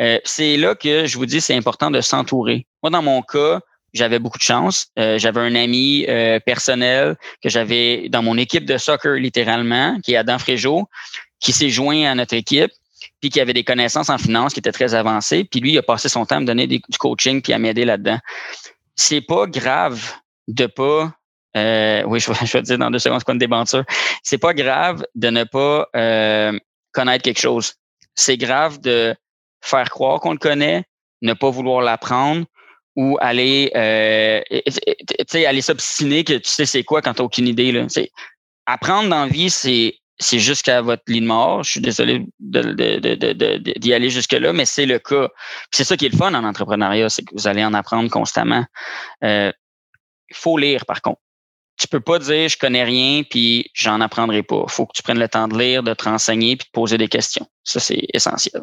[0.00, 2.66] Euh, c'est là que je vous dis, c'est important de s'entourer.
[2.82, 3.60] Moi, dans mon cas,
[3.94, 4.88] j'avais beaucoup de chance.
[4.98, 10.14] Euh, j'avais un ami euh, personnel que j'avais dans mon équipe de soccer littéralement, qui
[10.14, 10.88] est Adam Fréjot,
[11.40, 12.72] qui s'est joint à notre équipe,
[13.20, 15.44] puis qui avait des connaissances en finance qui étaient très avancées.
[15.44, 17.84] Puis lui, il a passé son temps à me donner du coaching puis à m'aider
[17.84, 18.18] là-dedans.
[18.96, 20.12] C'est pas grave
[20.48, 21.12] de pas
[21.56, 23.84] euh, oui, je vais, je dire dans deux secondes quoi une débenture?
[24.22, 25.88] C'est pas grave de ne pas
[26.92, 27.74] connaître quelque chose.
[28.14, 29.14] C'est grave de
[29.62, 30.84] faire croire qu'on le connaît,
[31.22, 32.46] ne pas vouloir l'apprendre
[32.96, 34.40] ou aller euh,
[35.34, 37.72] aller s'obstiner que tu sais c'est quoi quand tu n'as aucune idée.
[37.72, 37.86] Là.
[38.66, 41.64] apprendre dans la vie, c'est c'est jusqu'à votre lit de mort.
[41.64, 45.28] Je suis désolé d'y de, de, aller jusque-là, mais c'est le cas.
[45.72, 48.64] C'est ça qui est le fun en entrepreneuriat, c'est que vous allez en apprendre constamment.
[49.24, 49.50] Euh,
[50.30, 51.20] il faut lire, par contre.
[51.76, 54.64] Tu peux pas dire je connais rien puis j'en apprendrai pas.
[54.68, 56.98] Il faut que tu prennes le temps de lire, de te renseigner puis de poser
[56.98, 57.46] des questions.
[57.64, 58.62] Ça, c'est essentiel.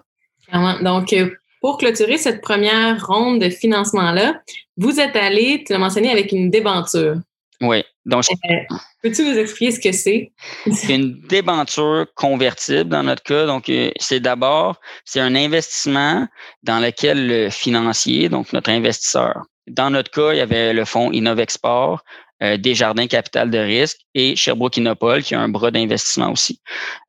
[0.81, 1.29] Donc, euh,
[1.61, 4.41] pour clôturer cette première ronde de financement-là,
[4.77, 7.17] vous êtes allé, tu l'as mentionné, avec une débenture.
[7.61, 7.83] Oui.
[8.05, 10.31] Donc, euh, peux-tu nous expliquer ce que c'est?
[10.71, 13.45] C'est une débenture convertible dans notre cas.
[13.45, 16.27] Donc, euh, c'est d'abord, c'est un investissement
[16.63, 21.11] dans lequel le financier, donc notre investisseur, dans notre cas, il y avait le fonds
[21.11, 22.03] Innovexport,
[22.43, 26.59] euh, Desjardins Capital de risque et Sherbrooke Innopol, qui a un bras d'investissement aussi.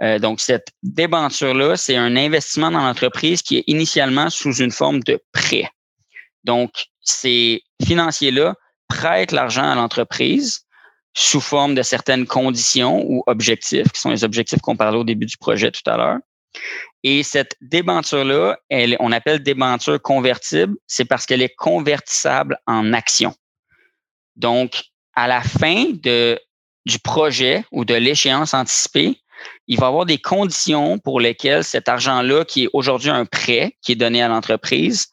[0.03, 5.01] Euh, donc, cette débenture-là, c'est un investissement dans l'entreprise qui est initialement sous une forme
[5.01, 5.71] de prêt.
[6.45, 8.55] Donc, ces financiers-là
[8.89, 10.67] prêtent l'argent à l'entreprise
[11.15, 15.27] sous forme de certaines conditions ou objectifs, qui sont les objectifs qu'on parlait au début
[15.27, 16.19] du projet tout à l'heure.
[17.03, 18.59] Et cette débenture-là,
[19.01, 23.35] on appelle débenture convertible, c'est parce qu'elle est convertissable en actions.
[24.37, 26.41] Donc, à la fin de,
[26.87, 29.19] du projet ou de l'échéance anticipée,
[29.67, 33.77] il va y avoir des conditions pour lesquelles cet argent-là, qui est aujourd'hui un prêt
[33.83, 35.09] qui est donné à l'entreprise,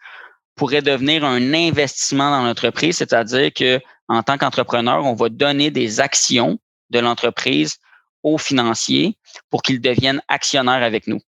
[0.56, 6.00] pourrait devenir un investissement dans l'entreprise, c'est-à-dire que en tant qu'entrepreneur, on va donner des
[6.00, 7.78] actions de l'entreprise
[8.24, 9.18] aux financiers
[9.50, 11.22] pour qu'ils deviennent actionnaires avec nous.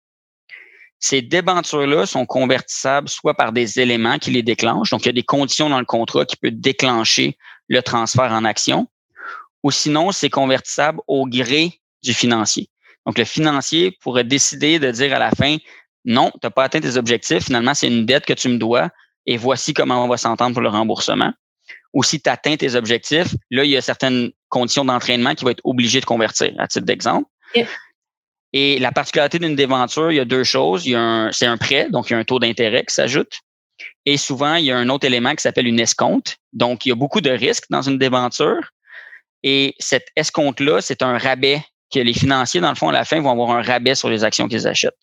[0.98, 5.12] Ces débentures-là sont convertissables soit par des éléments qui les déclenchent, donc il y a
[5.12, 7.38] des conditions dans le contrat qui peuvent déclencher
[7.70, 8.86] le transfert en action,
[9.62, 12.68] ou sinon c'est convertissable au gré du financier.
[13.06, 15.56] Donc le financier pourrait décider de dire à la fin,
[16.04, 18.90] non, tu n'as pas atteint tes objectifs, finalement c'est une dette que tu me dois,
[19.24, 21.32] et voici comment on va s'entendre pour le remboursement.
[21.92, 25.50] ou si tu atteins tes objectifs, là, il y a certaines conditions d'entraînement qui vont
[25.50, 27.28] être obligées de convertir, à titre d'exemple.
[28.52, 30.86] Et la particularité d'une déventure, il y a deux choses.
[30.86, 33.40] Il y a c'est un prêt, donc il y a un taux d'intérêt qui s'ajoute.
[34.06, 36.36] Et souvent, il y a un autre élément qui s'appelle une escompte.
[36.52, 38.70] Donc, il y a beaucoup de risques dans une déventure.
[39.42, 43.20] Et cette escompte-là, c'est un rabais que les financiers, dans le fond, à la fin,
[43.20, 44.96] vont avoir un rabais sur les actions qu'ils achètent.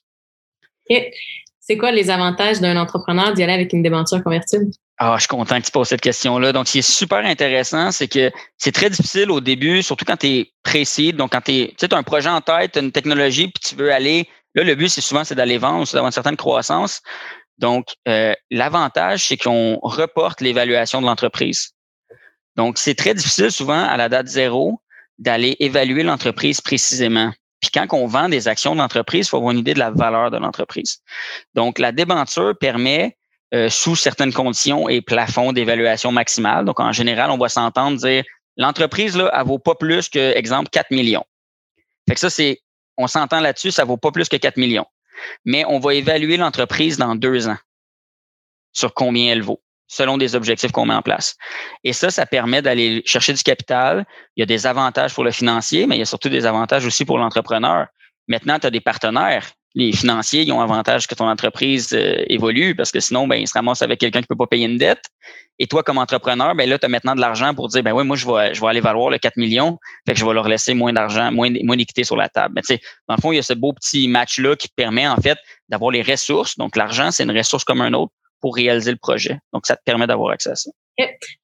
[1.59, 4.67] C'est quoi les avantages d'un entrepreneur d'y aller avec une débenture convertible?
[4.97, 6.53] Ah, je suis content que tu poses cette question-là.
[6.53, 10.17] Donc, ce qui est super intéressant, c'est que c'est très difficile au début, surtout quand
[10.17, 11.13] tu es précis.
[11.13, 14.27] Donc, quand tu as un projet en tête, une technologie, puis tu veux aller.
[14.55, 17.01] Là, le but, c'est souvent c'est d'aller vendre, c'est d'avoir une certaine croissance.
[17.57, 21.71] Donc, euh, l'avantage, c'est qu'on reporte l'évaluation de l'entreprise.
[22.55, 24.81] Donc, c'est très difficile souvent à la date zéro
[25.19, 27.31] d'aller évaluer l'entreprise précisément.
[27.59, 30.29] Puis quand on vend des actions d'entreprise, il faut avoir une idée de la valeur
[30.29, 30.99] de l'entreprise.
[31.55, 33.17] Donc, la débenture permet
[33.53, 36.65] euh, sous certaines conditions et plafonds d'évaluation maximale.
[36.65, 38.23] Donc, en général, on va s'entendre dire
[38.57, 41.23] l'entreprise, là, elle vaut pas plus que, exemple, 4 millions.
[42.07, 42.59] Fait que ça, c'est,
[42.97, 44.85] on s'entend là-dessus, ça vaut pas plus que 4 millions.
[45.45, 47.57] Mais on va évaluer l'entreprise dans deux ans
[48.73, 51.35] sur combien elle vaut, selon des objectifs qu'on met en place.
[51.83, 54.05] Et ça, ça permet d'aller chercher du capital.
[54.35, 56.85] Il y a des avantages pour le financier, mais il y a surtout des avantages
[56.85, 57.87] aussi pour l'entrepreneur.
[58.27, 62.75] Maintenant, tu as des partenaires les financiers ils ont avantage que ton entreprise euh, évolue
[62.75, 65.03] parce que sinon, ben, ils se ramassent avec quelqu'un qui peut pas payer une dette.
[65.59, 68.03] Et toi, comme entrepreneur, ben là, tu as maintenant de l'argent pour dire, ben oui,
[68.03, 70.47] moi, je vais, je vais aller valoir le 4 millions, fait que je vais leur
[70.47, 72.55] laisser moins d'argent, moins, moins d'équité sur la table.
[72.55, 75.07] Mais tu sais, dans le fond, il y a ce beau petit match-là qui permet,
[75.07, 75.37] en fait,
[75.69, 76.57] d'avoir les ressources.
[76.57, 78.11] Donc, l'argent, c'est une ressource comme un autre
[78.41, 79.37] pour réaliser le projet.
[79.53, 80.71] Donc, ça te permet d'avoir accès à ça.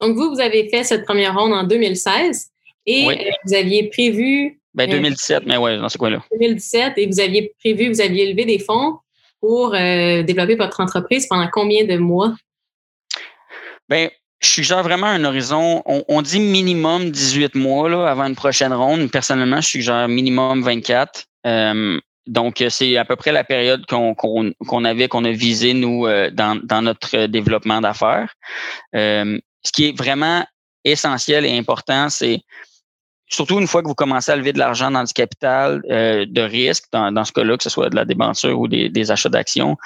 [0.01, 2.52] Donc, vous, vous avez fait cette première ronde en 2016
[2.85, 6.23] et euh, vous aviez prévu ben, 2017, mais ouais, dans ce coin-là.
[6.31, 8.97] 2017, et vous aviez prévu, vous aviez levé des fonds
[9.39, 12.33] pour euh, développer votre entreprise pendant combien de mois?
[13.87, 14.09] Ben,
[14.41, 19.11] je suggère vraiment un horizon, on, dit minimum 18 mois là, avant une prochaine ronde.
[19.11, 21.25] Personnellement, je suggère minimum 24.
[21.45, 26.29] Euh, donc, c'est à peu près la période qu'on avait, qu'on a visé, nous, euh,
[26.31, 28.33] dans, dans, notre développement d'affaires.
[28.93, 30.45] ce qui est vraiment
[30.83, 32.39] essentiel et important, c'est
[33.33, 36.41] surtout une fois que vous commencez à lever de l'argent dans du capital euh, de
[36.41, 39.77] risque, dans, ce cas-là, que ce soit de la débenture ou des, achats d'actions,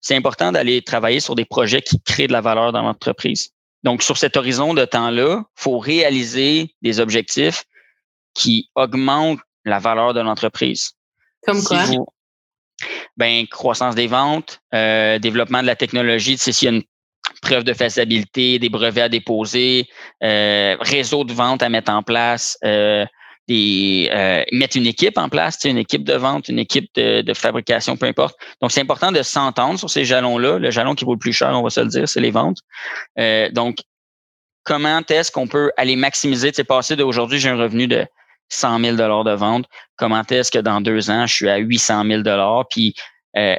[0.00, 3.50] c'est important d'aller travailler sur des projets qui créent de la valeur dans l'entreprise.
[3.82, 7.64] Donc, sur cet horizon de temps-là, il faut réaliser des objectifs
[8.34, 10.92] qui augmentent la valeur de l'entreprise.
[11.44, 11.84] Comme quoi?
[13.16, 16.36] ben, croissance des ventes, euh, développement de la technologie.
[16.36, 16.82] Tu s'il y a une
[17.42, 19.86] preuve de faisabilité, des brevets à déposer,
[20.22, 23.04] euh, réseau de vente à mettre en place, euh,
[23.48, 27.96] des, euh, mettre une équipe en place, une équipe de vente, une équipe de, fabrication,
[27.96, 28.36] peu importe.
[28.62, 30.58] Donc, c'est important de s'entendre sur ces jalons-là.
[30.58, 32.58] Le jalon qui vaut le plus cher, on va se le dire, c'est les ventes.
[33.50, 33.78] donc,
[34.64, 38.06] comment est-ce qu'on peut aller maximiser, tu sais, passer d'aujourd'hui, j'ai un revenu de
[38.48, 39.66] 100 000 de vente.
[39.96, 42.22] Comment est-ce que dans deux ans, je suis à 800 000
[42.70, 42.94] Puis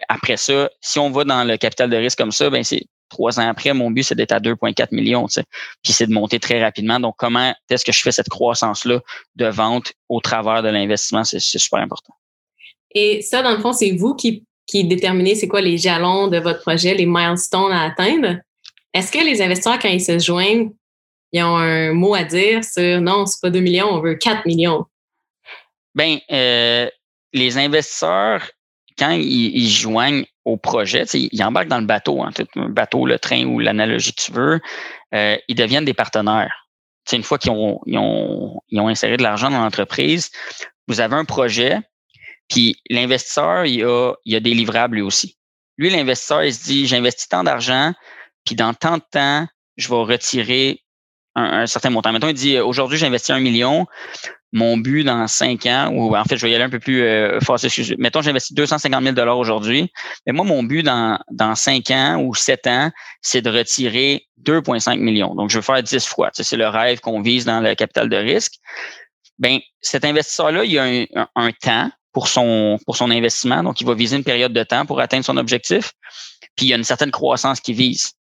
[0.07, 3.39] après ça, si on va dans le capital de risque comme ça, ben c'est trois
[3.39, 5.43] ans après, mon but, c'est d'être à 2,4 millions, tu sais.
[5.83, 6.99] Puis c'est de monter très rapidement.
[6.99, 8.99] Donc, comment est-ce que je fais cette croissance-là
[9.35, 11.23] de vente au travers de l'investissement?
[11.23, 12.13] C'est super important.
[12.95, 16.39] Et ça, dans le fond, c'est vous qui, qui déterminez c'est quoi les jalons de
[16.39, 18.39] votre projet, les milestones à atteindre.
[18.93, 20.71] Est-ce que les investisseurs, quand ils se joignent,
[21.31, 24.45] ils ont un mot à dire sur non, c'est pas 2 millions, on veut 4
[24.45, 24.85] millions?
[25.95, 26.89] Bien, euh,
[27.33, 28.49] les investisseurs,
[28.97, 33.45] quand ils, joignent au projet, ils embarquent dans le bateau, hein, le bateau, le train
[33.45, 34.59] ou l'analogie que tu veux,
[35.13, 36.67] euh, ils deviennent des partenaires.
[37.05, 40.31] C'est une fois qu'ils ont, ils ont, ils ont inséré de l'argent dans l'entreprise,
[40.87, 41.79] vous avez un projet,
[42.49, 45.37] puis l'investisseur, il a, il a des livrables lui aussi.
[45.77, 47.93] Lui, l'investisseur, il se dit, j'investis tant d'argent,
[48.45, 50.83] puis dans tant de temps, je vais retirer
[51.35, 52.11] un, certain montant.
[52.11, 53.87] Mettons, il dit, aujourd'hui, j'investis un million,
[54.53, 57.01] mon but dans cinq ans, ou en fait, je vais y aller un peu plus
[57.01, 57.57] euh, fort.
[57.97, 59.91] Mettons, j'investis 250 000 aujourd'hui.
[60.25, 62.91] Mais moi, mon but dans, dans cinq ans ou sept ans,
[63.21, 65.33] c'est de retirer 2,5 millions.
[65.33, 66.29] Donc, je veux faire 10 fois.
[66.33, 68.53] c'est le rêve qu'on vise dans le capital de risque.
[69.39, 73.63] Ben, cet investisseur-là, il a un, un, temps pour son, pour son investissement.
[73.63, 75.93] Donc, il va viser une période de temps pour atteindre son objectif.
[76.55, 78.11] Puis, il y a une certaine croissance qu'il vise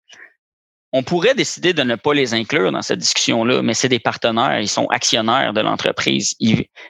[0.92, 4.60] on pourrait décider de ne pas les inclure dans cette discussion-là, mais c'est des partenaires,
[4.60, 6.34] ils sont actionnaires de l'entreprise.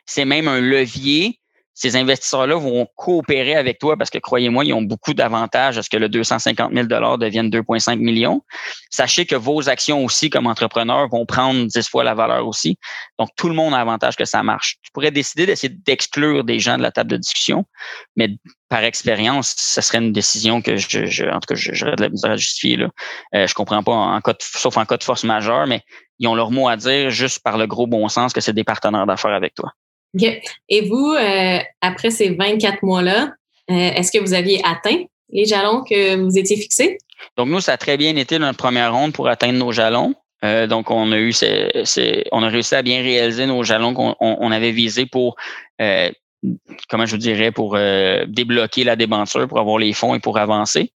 [0.07, 1.38] C'est même un levier
[1.75, 5.89] ces investisseurs-là vont coopérer avec toi parce que croyez-moi, ils ont beaucoup d'avantages à ce
[5.89, 8.43] que le 250 000 devienne 2,5 millions.
[8.91, 12.79] Sachez que vos actions aussi, comme entrepreneur, vont prendre 10 fois la valeur aussi.
[13.18, 14.77] Donc, tout le monde a avantage que ça marche.
[14.83, 17.64] Tu pourrais décider d'essayer d'exclure des gens de la table de discussion,
[18.16, 18.29] mais
[18.68, 22.09] par expérience, ce serait une décision que je, je en tout cas, j'aurais de la
[22.09, 22.77] misère à justifier.
[22.77, 22.89] Là.
[23.35, 25.83] Euh, je comprends pas, sauf en cas de force majeure, mais
[26.18, 28.64] ils ont leur mot à dire juste par le gros bon sens que c'est des
[28.64, 29.73] partenaires d'affaires avec toi.
[30.68, 33.32] Et vous, euh, après ces 24 mois-là,
[33.70, 36.98] euh, est-ce que vous aviez atteint les jalons que vous étiez fixés?
[37.36, 40.14] Donc, nous, ça a très bien été notre première ronde pour atteindre nos jalons.
[40.44, 41.32] Euh, donc, on a eu,
[42.32, 45.36] on a réussi à bien réaliser nos jalons qu'on avait visés pour
[46.88, 50.93] comment je dirais, pour euh, débloquer la débenture, pour avoir les fonds et pour avancer.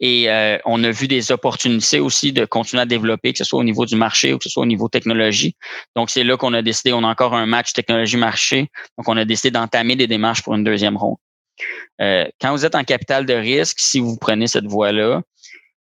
[0.00, 3.60] Et euh, on a vu des opportunités aussi de continuer à développer, que ce soit
[3.60, 5.54] au niveau du marché ou que ce soit au niveau technologie.
[5.94, 8.68] Donc, c'est là qu'on a décidé, on a encore un match technologie-marché.
[8.98, 11.16] Donc, on a décidé d'entamer des démarches pour une deuxième ronde.
[12.00, 15.22] Euh, quand vous êtes en capital de risque, si vous prenez cette voie-là,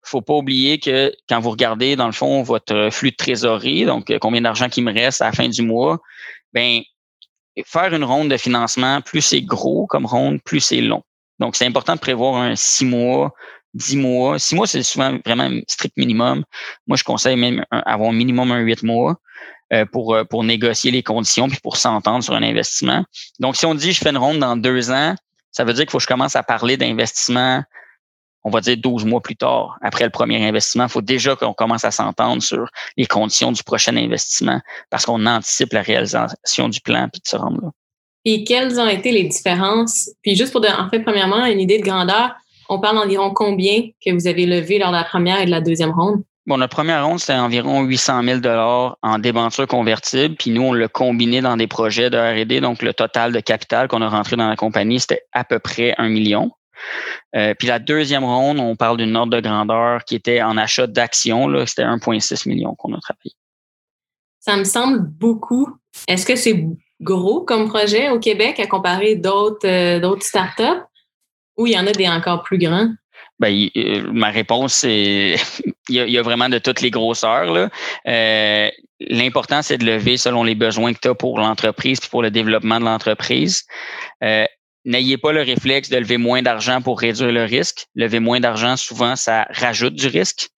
[0.04, 4.12] faut pas oublier que quand vous regardez, dans le fond, votre flux de trésorerie, donc
[4.18, 6.00] combien d'argent qui me reste à la fin du mois,
[6.52, 6.82] ben
[7.64, 11.02] faire une ronde de financement, plus c'est gros comme ronde, plus c'est long.
[11.38, 13.32] Donc, c'est important de prévoir un six mois,
[13.74, 14.38] dix mois.
[14.38, 16.44] Six mois, c'est souvent vraiment un strict minimum.
[16.86, 19.16] Moi, je conseille même avoir un minimum un huit mois
[19.72, 23.04] euh, pour, euh, pour négocier les conditions puis pour s'entendre sur un investissement.
[23.40, 25.14] Donc, si on dit je fais une ronde dans deux ans,
[25.50, 27.62] ça veut dire qu'il faut que je commence à parler d'investissement
[28.44, 31.52] on va dire 12 mois plus tard, après le premier investissement, il faut déjà qu'on
[31.52, 36.80] commence à s'entendre sur les conditions du prochain investissement parce qu'on anticipe la réalisation du
[36.80, 37.70] plan puis de se rendre là.
[38.24, 40.10] Et quelles ont été les différences?
[40.22, 42.34] Puis juste pour, en fait, premièrement, une idée de grandeur,
[42.68, 45.60] on parle environ combien que vous avez levé lors de la première et de la
[45.60, 46.22] deuxième ronde?
[46.46, 48.40] Bon, notre première ronde, c'était environ 800 000
[49.02, 50.34] en débentures convertibles.
[50.36, 52.60] Puis nous, on l'a combiné dans des projets de R&D.
[52.60, 55.94] Donc, le total de capital qu'on a rentré dans la compagnie, c'était à peu près
[55.98, 56.50] un million.
[57.34, 60.86] Euh, puis la deuxième ronde, on parle d'une ordre de grandeur qui était en achat
[60.86, 61.48] d'actions.
[61.66, 63.34] C'était 1,6 million qu'on a travaillé.
[64.40, 65.68] Ça me semble beaucoup.
[66.08, 66.66] Est-ce que c'est
[67.00, 70.82] gros comme projet au Québec à comparer d'autres euh, startups?
[71.56, 72.88] Ou il y en a des encore plus grands?
[73.38, 75.36] Ben, euh, ma réponse, c'est
[75.88, 77.70] il, y, a, vraiment de toutes les grosseurs.
[79.00, 82.30] L'important, c'est de lever selon les besoins que tu as pour l'entreprise et pour le
[82.30, 83.64] développement de l'entreprise
[84.84, 87.86] n'ayez pas le réflexe de lever moins d'argent pour réduire le risque.
[87.94, 90.48] Lever moins d'argent, souvent, ça rajoute du risque.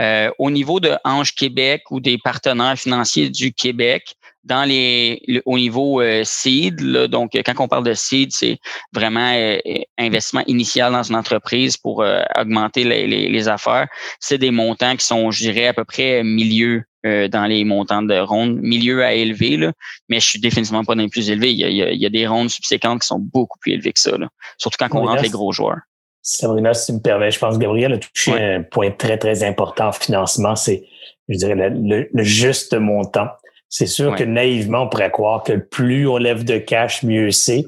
[0.00, 5.58] Euh, au niveau de Ange Québec ou des partenaires financiers du Québec, dans les au
[5.58, 8.58] niveau euh, seed, donc quand on parle de seed, c'est
[8.92, 9.58] vraiment euh,
[9.98, 13.88] investissement initial dans une entreprise pour euh, augmenter les, les, les affaires.
[14.20, 18.02] C'est des montants qui sont, je dirais, à peu près milieu euh, dans les montants
[18.02, 19.72] de rondes, milieu à élevé, là,
[20.08, 21.52] mais je suis définitivement pas dans les plus élevés.
[21.52, 24.00] Il y, a, il y a, des rondes subséquentes qui sont beaucoup plus élevées que
[24.00, 24.28] ça, là.
[24.56, 25.80] surtout quand on rentre les gros joueurs.
[26.22, 29.44] Sabrina, si tu me permets, je pense que Gabriel a touché un point très, très
[29.44, 30.84] important en financement, c'est,
[31.28, 33.28] je dirais, le, juste montant.
[33.68, 37.66] C'est sûr que naïvement, on pourrait croire que plus on lève de cash, mieux c'est.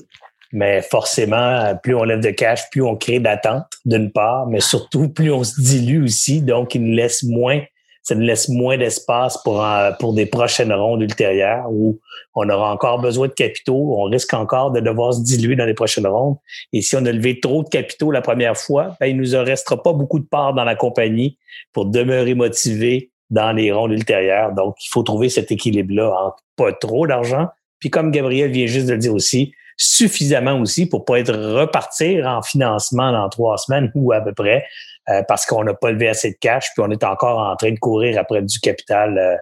[0.53, 5.11] Mais forcément, plus on lève de cash, plus on crée d'attente, d'une part, mais surtout,
[5.11, 6.41] plus on se dilue aussi.
[6.41, 7.61] Donc, il nous laisse moins
[8.07, 11.99] ça nous laisse moins d'espace pour, euh, pour des prochaines rondes ultérieures où
[12.37, 13.97] on aura encore besoin de capitaux.
[13.99, 16.37] On risque encore de devoir se diluer dans les prochaines rondes.
[16.73, 19.43] Et si on a levé trop de capitaux la première fois, ben, il nous en
[19.43, 21.37] restera pas beaucoup de parts dans la compagnie
[21.73, 24.53] pour demeurer motivé dans les rondes ultérieures.
[24.53, 27.49] Donc, il faut trouver cet équilibre-là entre pas trop d'argent,
[27.81, 32.25] puis comme Gabriel vient juste de le dire aussi, suffisamment aussi pour pas être repartir
[32.27, 34.65] en financement dans trois semaines ou à peu près,
[35.09, 37.71] euh, parce qu'on n'a pas levé assez de cash, puis on est encore en train
[37.71, 39.37] de courir après du capital euh,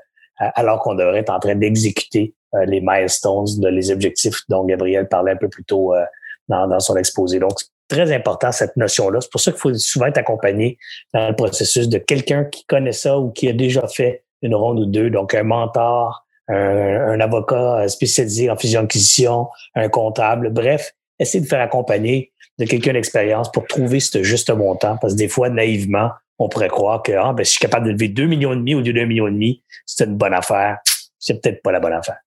[0.54, 5.32] alors qu'on devrait être en train d'exécuter euh, les milestones, les objectifs dont Gabriel parlait
[5.32, 5.94] un peu plus tôt
[6.48, 7.38] dans, dans, son exposé.
[7.38, 9.20] Donc, c'est très important cette notion-là.
[9.22, 10.76] C'est pour ça qu'il faut souvent être accompagné
[11.14, 14.80] dans le processus de quelqu'un qui connaît ça ou qui a déjà fait une ronde
[14.80, 21.42] ou deux, donc un mentor, un, un avocat spécialisé en fusion-acquisition, un comptable, bref, essayer
[21.42, 24.96] de faire accompagner de quelqu'un d'expérience pour trouver ce juste montant.
[25.00, 27.86] Parce que des fois, naïvement, on pourrait croire que ah, ben, si je suis capable
[27.86, 30.16] de lever 2 millions et demi au lieu de 2 millions et demi, c'est une
[30.16, 30.78] bonne affaire.
[31.18, 32.18] C'est peut-être pas la bonne affaire.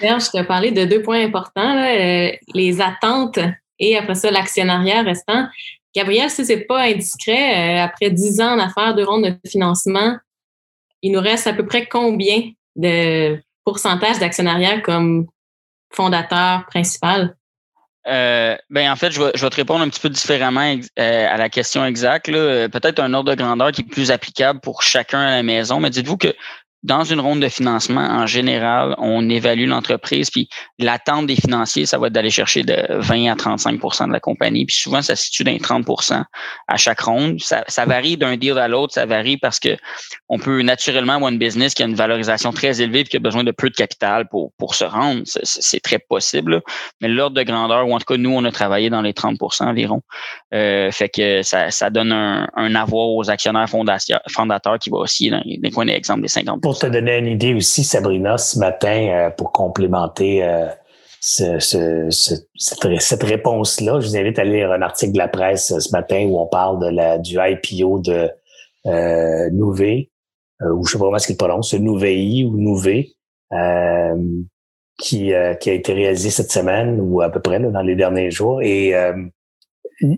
[0.00, 3.38] D'ailleurs, je te parlais de deux points importants, euh, les attentes
[3.78, 5.46] et après ça, l'actionnariat restant.
[5.94, 10.16] Gabriel, si c'est pas indiscret, euh, après 10 ans d'affaires de ronde de financement,
[11.02, 15.26] il nous reste à peu près combien de pourcentage d'actionnariat comme
[15.92, 17.34] fondateur principal?
[18.08, 21.26] Euh, ben en fait, je vais, je vais, te répondre un petit peu différemment euh,
[21.28, 22.26] à la question exacte.
[22.26, 25.90] Peut-être un ordre de grandeur qui est plus applicable pour chacun à la maison, mais
[25.90, 26.34] dites-vous que
[26.86, 31.98] dans une ronde de financement, en général, on évalue l'entreprise, puis l'attente des financiers, ça
[31.98, 34.64] va être d'aller chercher de 20 à 35% de la compagnie.
[34.66, 36.22] Puis souvent, ça se situe dans 30%
[36.68, 37.40] à chaque ronde.
[37.40, 39.76] Ça, varie d'un deal à l'autre, ça varie parce que
[40.28, 43.20] on peut naturellement avoir une business qui a une valorisation très élevée et qui a
[43.20, 45.22] besoin de peu de capital pour, pour se rendre.
[45.24, 46.62] C'est très possible.
[47.00, 49.64] Mais l'ordre de grandeur, ou en tout cas, nous, on a travaillé dans les 30%
[49.64, 50.02] environ.
[50.54, 55.30] Euh, fait que ça, ça donne un, un avoir aux actionnaires fondateurs qui va aussi
[55.30, 59.08] dans les coins d'exemple des 50 pour te donner une idée aussi, Sabrina, ce matin,
[59.08, 60.66] euh, pour complémenter euh,
[61.20, 61.58] ce,
[62.58, 66.26] cette, réponse-là, je vous invite à lire un article de la presse euh, ce matin
[66.28, 68.30] où on parle de la, du IPO de
[68.84, 70.10] euh, Nouvé,
[70.60, 73.14] ou je sais pas comment ce qu'il prononce, Nouvei ou Nouvé,
[74.98, 78.60] qui, qui a été réalisé cette semaine ou à peu près dans les derniers jours.
[78.60, 78.92] Et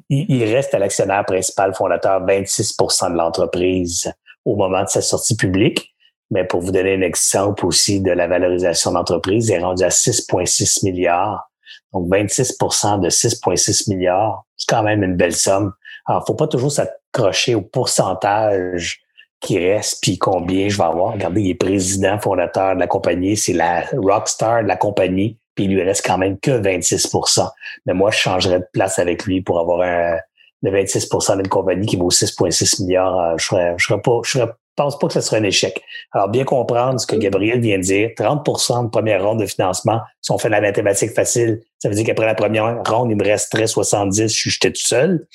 [0.08, 4.12] il reste à l'actionnaire principal fondateur 26% de l'entreprise
[4.44, 5.94] au moment de sa sortie publique.
[6.30, 10.84] Mais pour vous donner un exemple aussi de la valorisation d'entreprise, est rendue à 6,6
[10.84, 11.50] milliards.
[11.92, 15.72] Donc 26% de 6,6 milliards, c'est quand même une belle somme.
[16.06, 19.00] Alors, faut pas toujours s'accrocher au pourcentage
[19.40, 21.12] qui reste, puis combien je vais avoir.
[21.14, 25.64] Regardez, il est président fondateur de la compagnie, c'est la rockstar de la compagnie, puis
[25.64, 27.48] il lui reste quand même que 26%
[27.86, 30.16] Mais moi, je changerais de place avec lui pour avoir un,
[30.62, 33.18] le 26% d'une compagnie qui vaut 6,6 milliards.
[33.18, 34.48] Euh, je serais, je serais pas, je serais
[34.78, 35.82] pense pas que ce sera un échec.
[36.12, 40.00] Alors, bien comprendre ce que Gabriel vient de dire, 30% de première ronde de financement,
[40.22, 43.24] si on fait la mathématique facile, ça veut dire qu'après la première ronde, il me
[43.24, 45.26] resterait 70, je j'étais tout seul.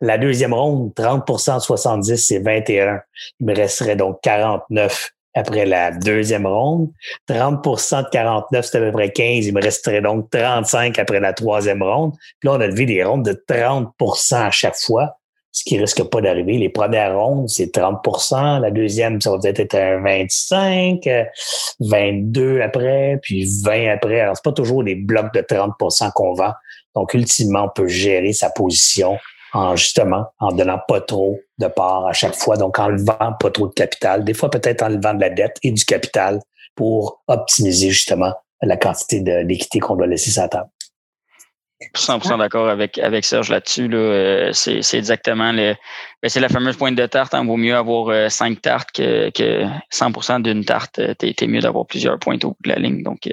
[0.00, 3.00] La deuxième ronde, 30 de 70, c'est 21.
[3.40, 6.90] Il me resterait donc 49 après la deuxième ronde.
[7.28, 9.46] 30% de 49, c'est à peu près 15.
[9.46, 12.12] Il me resterait donc 35 après la troisième ronde.
[12.40, 15.16] Puis là, on a levé des rondes de 30% à chaque fois
[15.52, 16.56] ce qui risque pas d'arriver.
[16.56, 21.06] Les premières rondes, c'est 30% La deuxième, ça va peut-être être un 25,
[21.80, 24.20] 22 après, puis 20 après.
[24.20, 26.52] Alors, c'est pas toujours des blocs de 30% qu'on vend.
[26.96, 29.18] Donc, ultimement, on peut gérer sa position
[29.52, 33.50] en justement en donnant pas trop de part à chaque fois, donc en levant pas
[33.50, 36.40] trop de capital, des fois peut-être en levant de la dette et du capital
[36.74, 38.32] pour optimiser justement
[38.62, 40.70] la quantité de l'équité qu'on doit laisser sur la table.
[41.94, 43.88] 100% d'accord avec, avec Serge là-dessus.
[43.88, 43.98] Là.
[43.98, 45.74] Euh, c'est, exactement le.
[46.22, 47.32] Ben, c'est la fameuse pointe de tarte.
[47.32, 47.44] Il hein.
[47.44, 50.98] vaut mieux avoir euh, cinq tartes que, que 100% d'une tarte.
[50.98, 53.02] Euh, t'es, mieux d'avoir plusieurs pointes au bout de la ligne.
[53.02, 53.28] Donc,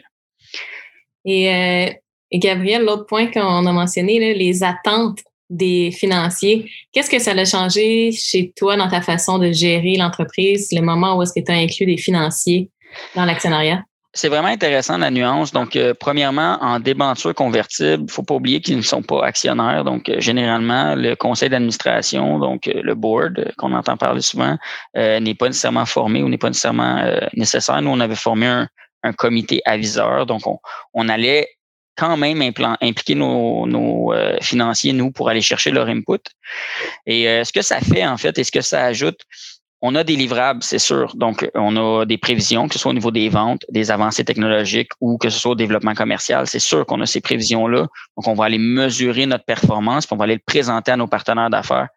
[1.26, 1.96] et,
[2.32, 5.20] Gabriel, l'autre point qu'on a mentionné, les attentes
[5.50, 6.70] des financiers.
[6.92, 11.18] Qu'est-ce que ça a changé chez toi dans ta façon de gérer l'entreprise, le moment
[11.18, 12.70] où est-ce que tu as inclus des financiers
[13.16, 13.84] dans l'actionnariat?
[14.20, 15.54] C'est vraiment intéressant la nuance.
[15.54, 19.86] Donc, euh, premièrement, en débenture convertible, il faut pas oublier qu'ils ne sont pas actionnaires.
[19.86, 24.58] Donc, euh, généralement, le conseil d'administration, donc euh, le board qu'on entend parler souvent,
[24.94, 27.02] n'est pas nécessairement formé ou n'est pas nécessairement
[27.34, 27.82] nécessaire.
[27.82, 30.26] Nous, on avait formé un, comité aviseur.
[30.26, 30.42] Donc,
[30.94, 31.48] on, allait
[31.96, 32.42] quand même
[32.82, 36.24] impliquer nos, nos financiers, nous, pour aller chercher leur input.
[37.06, 39.22] Et ce que ça fait, en fait, et ce que ça ajoute,
[39.82, 41.16] on a des livrables, c'est sûr.
[41.16, 44.92] Donc, on a des prévisions, que ce soit au niveau des ventes, des avancées technologiques
[45.00, 46.48] ou que ce soit au développement commercial.
[46.48, 47.88] C'est sûr qu'on a ces prévisions-là.
[48.18, 51.08] Donc, on va aller mesurer notre performance, puis on va aller le présenter à nos
[51.08, 51.88] partenaires d'affaires.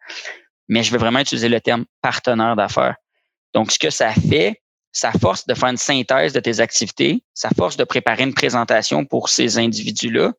[0.69, 2.95] Mais je vais vraiment utiliser le terme partenaire d'affaires.
[3.53, 4.61] Donc, ce que ça fait,
[4.93, 9.05] ça force de faire une synthèse de tes activités, ça force de préparer une présentation
[9.05, 10.31] pour ces individus-là,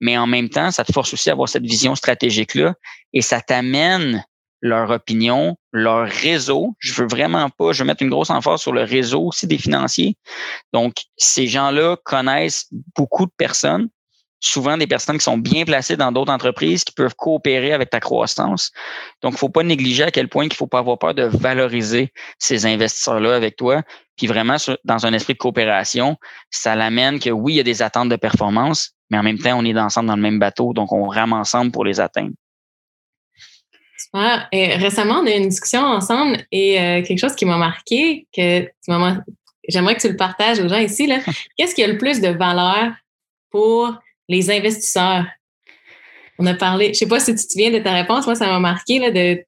[0.00, 2.74] mais en même temps, ça te force aussi à avoir cette vision stratégique-là
[3.12, 4.24] et ça t'amène
[4.62, 6.74] leur opinion, leur réseau.
[6.78, 9.58] Je veux vraiment pas, je veux mettre une grosse emphase sur le réseau aussi des
[9.58, 10.16] financiers.
[10.72, 13.88] Donc, ces gens-là connaissent beaucoup de personnes,
[14.40, 18.00] souvent des personnes qui sont bien placées dans d'autres entreprises qui peuvent coopérer avec ta
[18.00, 18.70] croissance.
[19.22, 22.12] Donc, il faut pas négliger à quel point qu'il faut pas avoir peur de valoriser
[22.38, 23.82] ces investisseurs-là avec toi.
[24.16, 26.16] Puis vraiment, dans un esprit de coopération,
[26.50, 29.58] ça l'amène que oui, il y a des attentes de performance, mais en même temps,
[29.58, 32.32] on est ensemble dans le même bateau, donc on rame ensemble pour les atteindre.
[34.52, 38.26] Et récemment, on a eu une discussion ensemble et euh, quelque chose qui m'a marqué,
[38.34, 38.68] que
[39.68, 41.10] j'aimerais que tu le partages aux gens ici.
[41.56, 42.92] Qu'est-ce qui a le plus de valeur
[43.50, 43.94] pour
[44.28, 45.26] les investisseurs?
[46.38, 48.34] On a parlé, je ne sais pas si tu te souviens de ta réponse, moi,
[48.34, 49.42] ça m'a marqué là, de,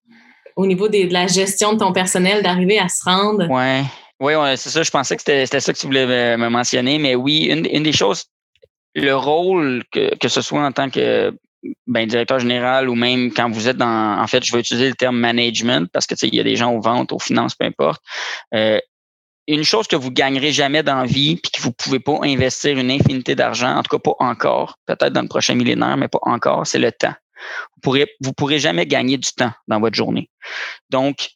[0.57, 3.47] au niveau de la gestion de ton personnel, d'arriver à se rendre.
[3.49, 3.87] Oui,
[4.21, 4.83] oui, ouais, c'est ça.
[4.83, 7.93] Je pensais que c'était ça que tu voulais me mentionner, mais oui, une, une des
[7.93, 8.25] choses,
[8.95, 11.33] le rôle que, que ce soit en tant que
[11.87, 14.95] ben, directeur général ou même quand vous êtes dans, en fait, je vais utiliser le
[14.95, 18.03] terme management parce que il y a des gens aux ventes, aux finances, peu importe.
[18.55, 18.79] Euh,
[19.49, 22.79] une chose que vous gagnerez jamais dans la vie, puis que vous pouvez pas investir
[22.79, 26.19] une infinité d'argent, en tout cas pas encore, peut-être dans le prochain millénaire, mais pas
[26.23, 27.15] encore, c'est le temps.
[27.75, 30.29] Vous pourrez, vous pourrez jamais gagner du temps dans votre journée.
[30.91, 31.31] Donc,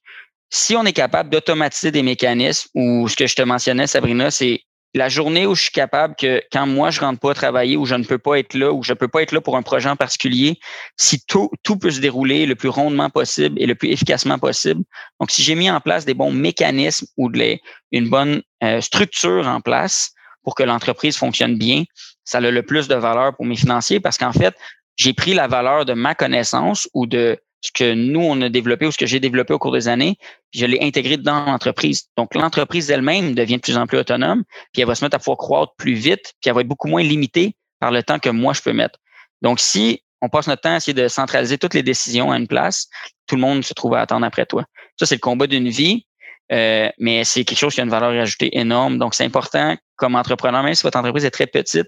[0.51, 4.61] si on est capable d'automatiser des mécanismes, ou ce que je te mentionnais, Sabrina, c'est
[4.95, 7.95] la journée où je suis capable que quand moi je rentre pas travailler ou je
[7.95, 9.97] ne peux pas être là ou je peux pas être là pour un projet en
[9.97, 10.59] particulier,
[10.99, 14.83] si tout, tout peut se dérouler le plus rondement possible et le plus efficacement possible.
[15.19, 17.57] Donc, si j'ai mis en place des bons mécanismes ou de
[17.93, 20.13] une bonne euh, structure en place
[20.43, 21.85] pour que l'entreprise fonctionne bien,
[22.25, 24.55] ça a le plus de valeur pour mes financiers parce qu'en fait,
[24.97, 28.87] j'ai pris la valeur de ma connaissance ou de ce que nous, on a développé
[28.87, 30.17] ou ce que j'ai développé au cours des années,
[30.51, 32.09] puis je l'ai intégré dans l'entreprise.
[32.19, 34.43] Donc, l'entreprise elle-même devient de plus en plus autonome,
[34.73, 36.89] puis elle va se mettre à pouvoir croître plus vite, puis elle va être beaucoup
[36.89, 38.99] moins limitée par le temps que moi, je peux mettre.
[39.43, 42.49] Donc, si on passe notre temps à essayer de centraliser toutes les décisions à une
[42.49, 42.89] place,
[43.29, 44.65] tout le monde se trouve à attendre après toi.
[44.99, 46.07] Ça, c'est le combat d'une vie,
[46.51, 48.99] euh, mais c'est quelque chose qui a une valeur ajoutée énorme.
[48.99, 51.87] Donc, c'est important comme entrepreneur, même si votre entreprise est très petite,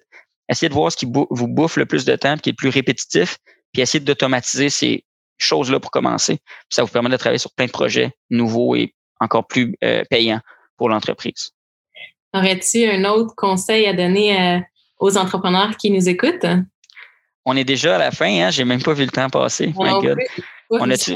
[0.49, 3.39] essayez de voir ce qui vous bouffe le plus de temps, qui est plus répétitif,
[3.73, 5.05] puis essayez d'automatiser ces
[5.39, 6.39] choses-là pour commencer.
[6.69, 10.41] ça vous permet de travailler sur plein de projets nouveaux et encore plus euh, payants
[10.77, 11.51] pour l'entreprise.
[12.33, 14.61] Aurais-tu un autre conseil à donner euh,
[14.99, 16.47] aux entrepreneurs qui nous écoutent?
[17.45, 18.51] On est déjà à la fin, hein?
[18.51, 19.73] J'ai même pas vu le temps passer.
[20.71, 21.15] On a-tu,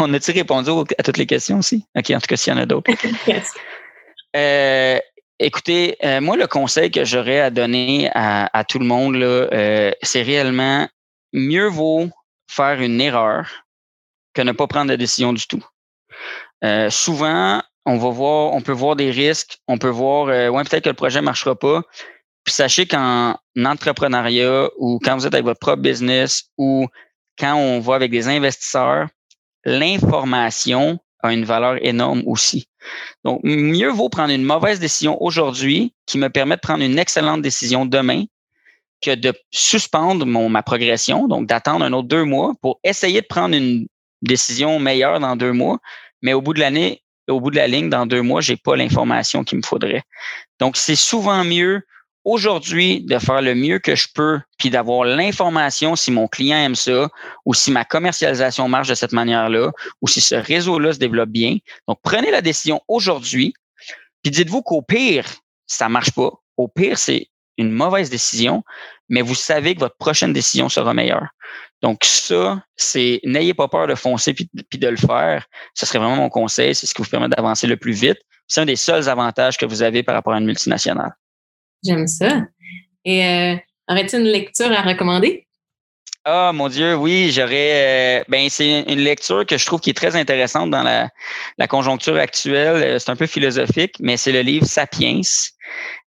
[0.00, 1.84] on a répondu à toutes les questions aussi?
[1.94, 2.90] OK, en tout cas, s'il y en a d'autres.
[4.36, 4.98] Euh,
[5.38, 9.14] écoutez, moi, le conseil que j'aurais à donner à, tout le monde,
[10.02, 10.88] c'est réellement
[11.32, 12.08] mieux vaut
[12.48, 13.48] faire une erreur
[14.34, 15.64] que ne pas prendre de décision du tout.
[16.64, 20.64] Euh, souvent, on va voir, on peut voir des risques, on peut voir, euh, ouais,
[20.64, 21.82] peut-être que le projet ne marchera pas.
[22.44, 26.86] Puis sachez qu'en entrepreneuriat ou quand vous êtes avec votre propre business ou
[27.38, 29.08] quand on va avec des investisseurs,
[29.64, 32.68] l'information a une valeur énorme aussi.
[33.24, 37.40] Donc, mieux vaut prendre une mauvaise décision aujourd'hui qui me permet de prendre une excellente
[37.40, 38.24] décision demain
[39.04, 43.26] que de suspendre mon, ma progression, donc d'attendre un autre deux mois pour essayer de
[43.26, 43.86] prendre une
[44.22, 45.78] décision meilleure dans deux mois.
[46.22, 48.76] Mais au bout de l'année, au bout de la ligne, dans deux mois, j'ai pas
[48.76, 50.02] l'information qu'il me faudrait.
[50.60, 51.82] Donc, c'est souvent mieux
[52.24, 56.74] aujourd'hui de faire le mieux que je peux, puis d'avoir l'information si mon client aime
[56.74, 57.10] ça,
[57.44, 61.58] ou si ma commercialisation marche de cette manière-là, ou si ce réseau-là se développe bien.
[61.86, 63.52] Donc, prenez la décision aujourd'hui,
[64.22, 65.26] puis dites-vous qu'au pire,
[65.66, 66.32] ça marche pas.
[66.56, 67.28] Au pire, c'est
[67.58, 68.64] une mauvaise décision,
[69.08, 71.28] mais vous savez que votre prochaine décision sera meilleure.
[71.82, 74.48] Donc ça, c'est n'ayez pas peur de foncer puis,
[74.78, 75.46] de le faire.
[75.74, 76.74] Ce serait vraiment mon conseil.
[76.74, 78.18] C'est ce qui vous permet d'avancer le plus vite.
[78.48, 81.14] C'est un des seuls avantages que vous avez par rapport à une multinationale.
[81.84, 82.42] J'aime ça.
[83.04, 83.56] Et euh,
[83.88, 85.46] aurais-tu une lecture à recommander?
[86.26, 88.20] Ah mon Dieu, oui, j'aurais.
[88.20, 91.10] Euh, ben c'est une lecture que je trouve qui est très intéressante dans la,
[91.58, 92.82] la conjoncture actuelle.
[92.82, 95.20] Euh, c'est un peu philosophique, mais c'est le livre Sapiens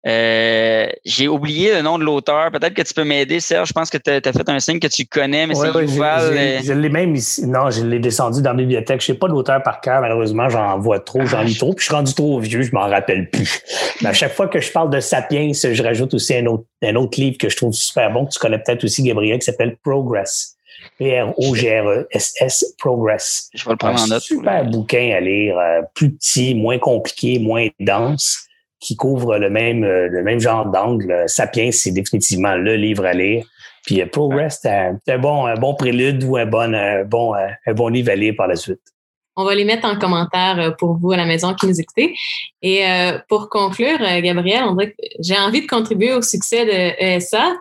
[0.06, 2.52] euh, j'ai oublié le nom de l'auteur.
[2.52, 3.68] Peut-être que tu peux m'aider, Serge.
[3.68, 6.32] Je pense que tu as, fait un signe que tu connais, mais c'est Yuval.
[6.32, 7.44] Euh, je l'ai même ici.
[7.44, 9.00] Non, je l'ai descendu dans la bibliothèque.
[9.00, 10.48] Je sais pas l'auteur par cœur, malheureusement.
[10.48, 11.74] J'en vois trop, j'en lis trop.
[11.74, 13.60] Puis je suis rendu trop vieux, je m'en rappelle plus.
[14.00, 16.94] Mais à chaque fois que je parle de Sapiens, je rajoute aussi un autre, un
[16.94, 19.76] autre livre que je trouve super bon, que tu connais peut-être aussi, Gabriel, qui s'appelle
[19.82, 20.56] Progress.
[20.98, 23.50] P-R-O-G-R-E-S-S, Progress.
[23.54, 24.22] Je vais le prendre en note.
[24.22, 28.46] Super bouquin à lire, euh, plus petit, moins compliqué, moins dense
[28.80, 31.24] qui couvre le même, euh, le même genre d'angle.
[31.26, 33.46] Sapiens, c'est définitivement le livre à lire.
[33.84, 37.48] Puis euh, Progress, c'est un, bon, un bon prélude ou un bon, un bon, euh,
[37.66, 38.80] un bon livre à lire par la suite.
[39.38, 42.14] On va les mettre en commentaire pour vous à la maison qui nous écoutez.
[42.62, 42.86] Et
[43.28, 47.54] pour conclure, Gabriel, on dirait que j'ai envie de contribuer au succès de ESA,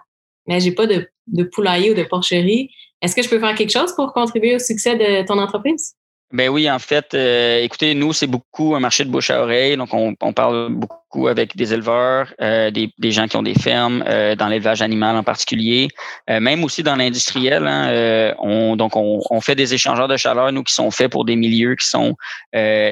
[0.48, 2.70] mais j'ai pas de, de poulailler ou de porcherie.
[3.02, 5.96] Est-ce que je peux faire quelque chose pour contribuer au succès de ton entreprise?
[6.32, 9.78] Ben oui, en fait, euh, écoutez, nous, c'est beaucoup un marché de bouche à oreille.
[9.78, 14.36] Donc, on, parle beaucoup avec des éleveurs, euh, des, gens qui ont des fermes, euh,
[14.36, 15.88] dans l'élevage animal en particulier,
[16.28, 17.68] même aussi dans l'industriel.
[17.68, 21.26] Hein, on, donc, on, on, fait des échangeurs de chaleur, nous, qui sont faits pour
[21.26, 22.16] des milieux qui sont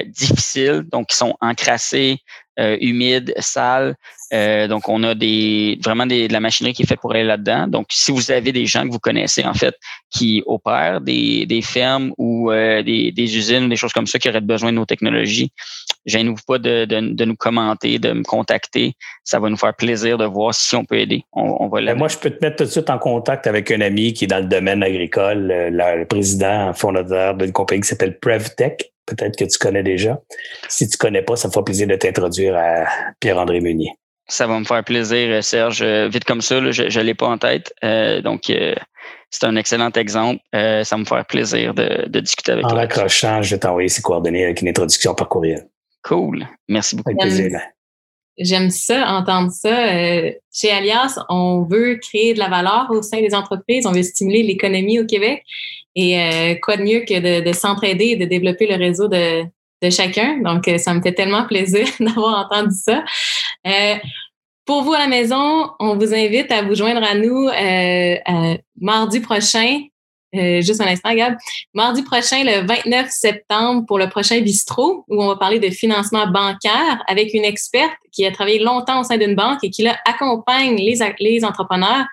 [0.06, 2.18] difficiles, donc qui sont encrassés,
[2.56, 3.96] humides, sales.
[4.34, 7.24] Euh, donc, on a des vraiment des, de la machinerie qui est faite pour aller
[7.24, 7.68] là-dedans.
[7.68, 9.76] Donc, si vous avez des gens que vous connaissez, en fait,
[10.10, 14.28] qui opèrent des, des fermes ou euh, des, des, usines, des choses comme ça, qui
[14.28, 15.52] auraient besoin de nos technologies,
[16.06, 18.94] gênez-vous pas de, de, de, nous commenter, de me contacter.
[19.22, 21.22] Ça va nous faire plaisir de voir si on peut aider.
[21.32, 23.80] On, va ben, Moi, je peux te mettre tout de suite en contact avec un
[23.82, 28.90] ami qui est dans le domaine agricole, le président fondateur d'une compagnie qui s'appelle PrevTech.
[29.06, 30.18] Peut-être que tu connais déjà.
[30.68, 32.86] Si tu connais pas, ça me fera plaisir de t'introduire à
[33.20, 33.90] Pierre-André Meunier.
[34.26, 35.82] Ça va me faire plaisir, euh, Serge.
[35.82, 37.74] Euh, vite comme ça, je ne l'ai pas en tête.
[37.84, 38.50] Euh, donc,
[39.30, 40.40] c'est un excellent exemple.
[40.52, 42.72] ça va me faire plaisir de, discuter avec toi.
[42.72, 45.68] En raccrochant, je vais t'envoyer ses coordonnées avec une introduction par courriel.
[46.02, 46.46] Cool.
[46.68, 47.12] Merci beaucoup.
[48.36, 49.88] J'aime ça, entendre ça.
[50.52, 53.86] chez Alias, on veut créer de la valeur au sein des entreprises.
[53.86, 55.44] On veut stimuler l'économie au Québec.
[55.94, 59.44] Et quoi de mieux que de, de s'entraider et de développer le réseau de,
[59.82, 60.38] de chacun.
[60.38, 63.04] Donc, ça me fait tellement plaisir d'avoir entendu ça.
[64.64, 67.48] pour vous à la maison, on vous invite à vous joindre à nous
[68.80, 69.80] mardi prochain
[70.34, 71.36] euh, juste un instant, Gab.
[71.74, 76.26] Mardi prochain, le 29 septembre, pour le prochain bistrot, où on va parler de financement
[76.26, 79.96] bancaire avec une experte qui a travaillé longtemps au sein d'une banque et qui là,
[80.06, 82.06] accompagne les, entrepreneurs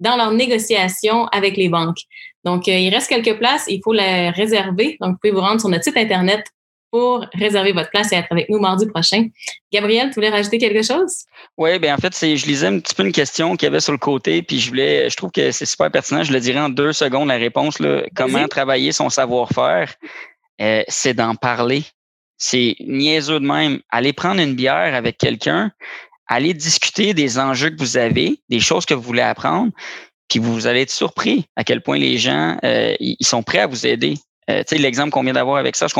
[0.00, 1.98] dans leurs négociations avec les banques.
[2.44, 4.96] Donc, euh, il reste quelques places, il faut les réserver.
[5.00, 6.44] Donc, vous pouvez vous rendre sur notre site Internet
[6.90, 9.26] pour réserver votre place et être avec nous mardi prochain.
[9.72, 11.24] Gabriel, tu voulais rajouter quelque chose?
[11.58, 13.80] Oui, bien en fait, c'est, je lisais un petit peu une question qu'il y avait
[13.80, 16.22] sur le côté, puis je voulais, je trouve que c'est super pertinent.
[16.22, 17.80] Je le dirais en deux secondes la réponse.
[17.80, 19.94] Là, comment travailler son savoir-faire,
[20.60, 21.84] euh, c'est d'en parler.
[22.38, 23.80] C'est niaiseux de même.
[23.90, 25.72] Aller prendre une bière avec quelqu'un,
[26.28, 29.72] aller discuter des enjeux que vous avez, des choses que vous voulez apprendre,
[30.28, 33.66] puis vous allez être surpris à quel point les gens euh, ils sont prêts à
[33.66, 34.14] vous aider.
[34.50, 35.94] Euh, tu sais, l'exemple qu'on vient d'avoir avec ça, je,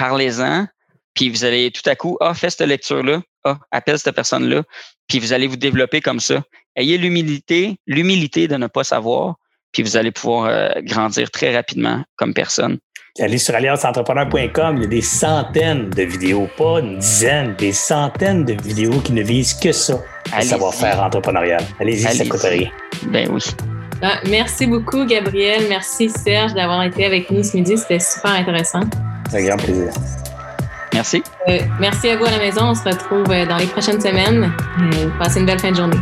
[0.00, 0.66] parlez-en,
[1.14, 4.62] puis vous allez tout à coup, ah, fais cette lecture-là, ah, appelle cette personne-là,
[5.06, 6.42] puis vous allez vous développer comme ça.
[6.74, 9.34] Ayez l'humilité, l'humilité de ne pas savoir,
[9.72, 12.78] puis vous allez pouvoir euh, grandir très rapidement comme personne.
[13.18, 18.44] Allez sur allianceentrepreneur.com, il y a des centaines de vidéos, pas une dizaine, des centaines
[18.44, 20.00] de vidéos qui ne visent que ça,
[20.34, 21.62] le savoir-faire entrepreneurial.
[21.78, 22.70] Allez-y, ça coûte rien.
[23.08, 23.42] Ben oui.
[24.00, 25.64] Ah, merci beaucoup, Gabriel.
[25.68, 27.76] Merci, Serge, d'avoir été avec nous ce midi.
[27.76, 28.80] C'était super intéressant.
[29.32, 29.92] Un grand plaisir.
[30.92, 31.22] Merci.
[31.48, 32.62] Euh, merci à vous à la maison.
[32.70, 34.52] On se retrouve euh, dans les prochaines semaines.
[34.80, 35.96] Euh, passez une belle fin de journée.